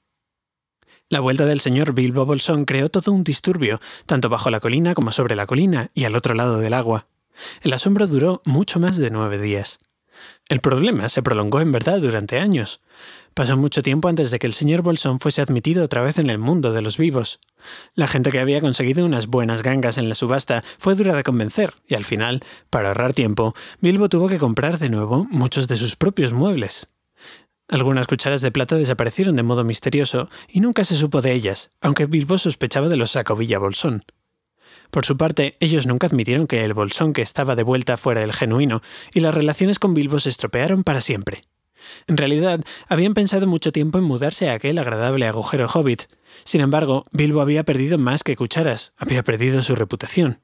[1.12, 5.10] La vuelta del señor Bilbo Bolsón creó todo un disturbio, tanto bajo la colina como
[5.10, 7.08] sobre la colina y al otro lado del agua.
[7.62, 9.80] El asombro duró mucho más de nueve días.
[10.48, 12.80] El problema se prolongó en verdad durante años.
[13.34, 16.38] Pasó mucho tiempo antes de que el señor Bolsón fuese admitido otra vez en el
[16.38, 17.40] mundo de los vivos.
[17.96, 21.74] La gente que había conseguido unas buenas gangas en la subasta fue dura de convencer,
[21.88, 22.40] y al final,
[22.70, 26.86] para ahorrar tiempo, Bilbo tuvo que comprar de nuevo muchos de sus propios muebles.
[27.70, 32.06] Algunas cucharas de plata desaparecieron de modo misterioso y nunca se supo de ellas, aunque
[32.06, 34.04] Bilbo sospechaba de los Sacovilla Bolsón.
[34.90, 38.32] Por su parte, ellos nunca admitieron que el bolsón que estaba de vuelta fuera el
[38.32, 38.82] genuino,
[39.14, 41.44] y las relaciones con Bilbo se estropearon para siempre.
[42.08, 46.02] En realidad, habían pensado mucho tiempo en mudarse a aquel agradable agujero hobbit.
[46.42, 50.40] Sin embargo, Bilbo había perdido más que cucharas, había perdido su reputación.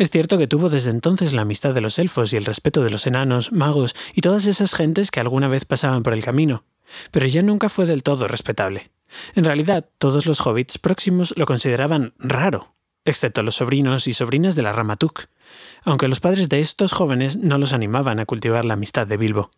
[0.00, 2.88] Es cierto que tuvo desde entonces la amistad de los elfos y el respeto de
[2.88, 6.64] los enanos, magos y todas esas gentes que alguna vez pasaban por el camino,
[7.10, 8.90] pero ya nunca fue del todo respetable.
[9.34, 12.74] En realidad, todos los hobbits próximos lo consideraban raro,
[13.04, 15.26] excepto los sobrinos y sobrinas de la Ramatuk,
[15.84, 19.50] aunque los padres de estos jóvenes no los animaban a cultivar la amistad de Bilbo.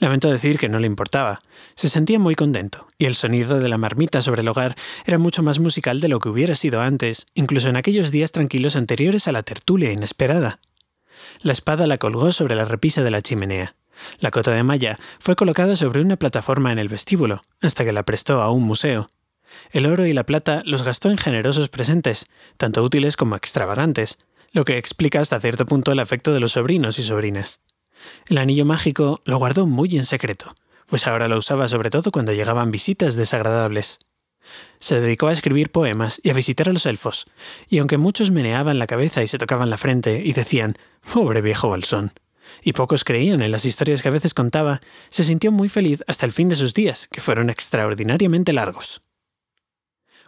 [0.00, 1.40] Lamento decir que no le importaba.
[1.74, 5.42] Se sentía muy contento, y el sonido de la marmita sobre el hogar era mucho
[5.42, 9.32] más musical de lo que hubiera sido antes, incluso en aquellos días tranquilos anteriores a
[9.32, 10.60] la tertulia inesperada.
[11.42, 13.74] La espada la colgó sobre la repisa de la chimenea.
[14.20, 18.04] La cota de malla fue colocada sobre una plataforma en el vestíbulo, hasta que la
[18.04, 19.10] prestó a un museo.
[19.72, 22.26] El oro y la plata los gastó en generosos presentes,
[22.56, 24.18] tanto útiles como extravagantes,
[24.52, 27.58] lo que explica hasta cierto punto el afecto de los sobrinos y sobrinas.
[28.26, 30.54] El anillo mágico lo guardó muy en secreto,
[30.86, 33.98] pues ahora lo usaba sobre todo cuando llegaban visitas desagradables.
[34.80, 37.26] Se dedicó a escribir poemas y a visitar a los elfos,
[37.68, 40.78] y aunque muchos meneaban la cabeza y se tocaban la frente y decían,
[41.12, 42.12] pobre viejo Bolsón,
[42.62, 44.80] y pocos creían en las historias que a veces contaba,
[45.10, 49.02] se sintió muy feliz hasta el fin de sus días, que fueron extraordinariamente largos.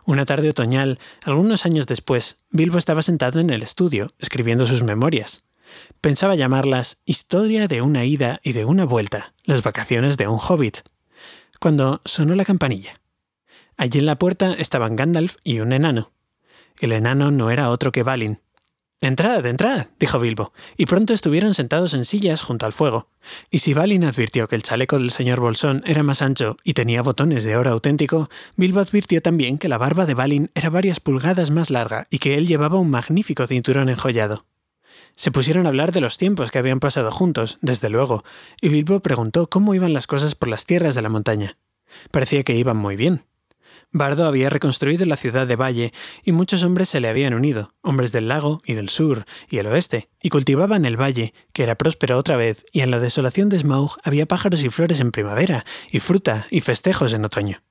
[0.05, 5.45] Una tarde otoñal, algunos años después, Bilbo estaba sentado en el estudio, escribiendo sus memorias.
[6.01, 10.79] Pensaba llamarlas Historia de una ida y de una vuelta, las vacaciones de un hobbit,
[11.59, 13.01] cuando sonó la campanilla.
[13.77, 16.13] Allí en la puerta estaban Gandalf y un enano.
[16.81, 18.41] El enano no era otro que Balin.
[19.03, 23.09] Entrad, entrad, dijo Bilbo, y pronto estuvieron sentados en sillas junto al fuego.
[23.51, 27.01] Y si Balin advirtió que el chaleco del señor Bolsón era más ancho y tenía
[27.01, 31.51] botones de oro auténtico, Bilbo advirtió también que la barba de Balin era varias pulgadas
[31.51, 34.45] más larga y que él llevaba un magnífico cinturón enjollado.
[35.17, 38.25] Se pusieron a hablar de los tiempos que habían pasado juntos, desde luego,
[38.61, 41.59] y Bilbo preguntó cómo iban las cosas por las tierras de la montaña.
[42.11, 43.25] Parecía que iban muy bien.
[43.93, 45.93] Bardo había reconstruido la ciudad de Valle
[46.23, 49.67] y muchos hombres se le habían unido, hombres del lago y del sur y el
[49.67, 53.59] oeste, y cultivaban el valle, que era próspero otra vez, y en la desolación de
[53.59, 57.63] Smaug había pájaros y flores en primavera, y fruta y festejos en otoño.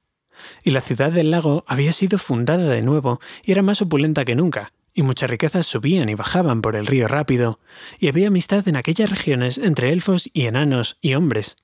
[0.64, 4.36] Y la ciudad del lago había sido fundada de nuevo y era más opulenta que
[4.36, 7.60] nunca, y muchas riquezas subían y bajaban por el río rápido,
[8.00, 11.58] y había amistad en aquellas regiones entre elfos y enanos y hombres.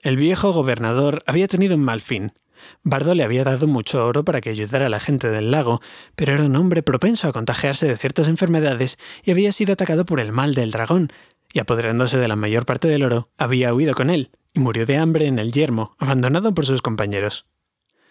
[0.00, 2.32] El viejo gobernador había tenido un mal fin.
[2.82, 5.80] Bardo le había dado mucho oro para que ayudara a la gente del lago,
[6.16, 10.20] pero era un hombre propenso a contagiarse de ciertas enfermedades y había sido atacado por
[10.20, 11.12] el mal del dragón,
[11.52, 14.98] y apoderándose de la mayor parte del oro, había huido con él, y murió de
[14.98, 17.46] hambre en el yermo, abandonado por sus compañeros.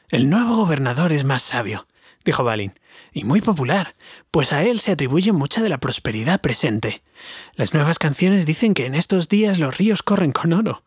[0.09, 1.88] El nuevo gobernador es más sabio,
[2.23, 2.73] dijo Balin,
[3.18, 3.95] y muy popular,
[4.30, 7.01] pues a él se atribuye mucha de la prosperidad presente.
[7.55, 10.84] Las nuevas canciones dicen que en estos días los ríos corren con oro.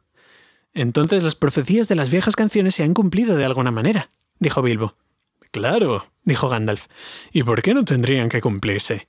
[0.73, 4.95] Entonces las profecías de las viejas canciones se han cumplido de alguna manera, dijo Bilbo.
[5.51, 6.87] Claro, dijo Gandalf.
[7.33, 9.09] ¿Y por qué no tendrían que cumplirse?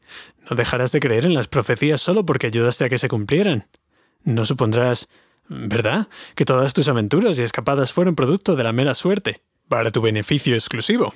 [0.50, 3.68] No dejarás de creer en las profecías solo porque ayudaste a que se cumplieran.
[4.24, 5.10] No supondrás,
[5.48, 10.02] ¿verdad?, que todas tus aventuras y escapadas fueron producto de la mera suerte, para tu
[10.02, 11.14] beneficio exclusivo.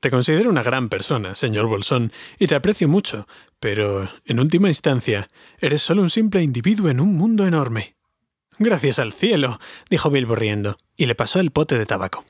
[0.00, 3.28] Te considero una gran persona, señor Bolsón, y te aprecio mucho,
[3.60, 5.28] pero, en última instancia,
[5.58, 7.96] eres solo un simple individuo en un mundo enorme.
[8.58, 12.24] Gracias al cielo, dijo Bilbo riendo, y le pasó el pote de tabaco.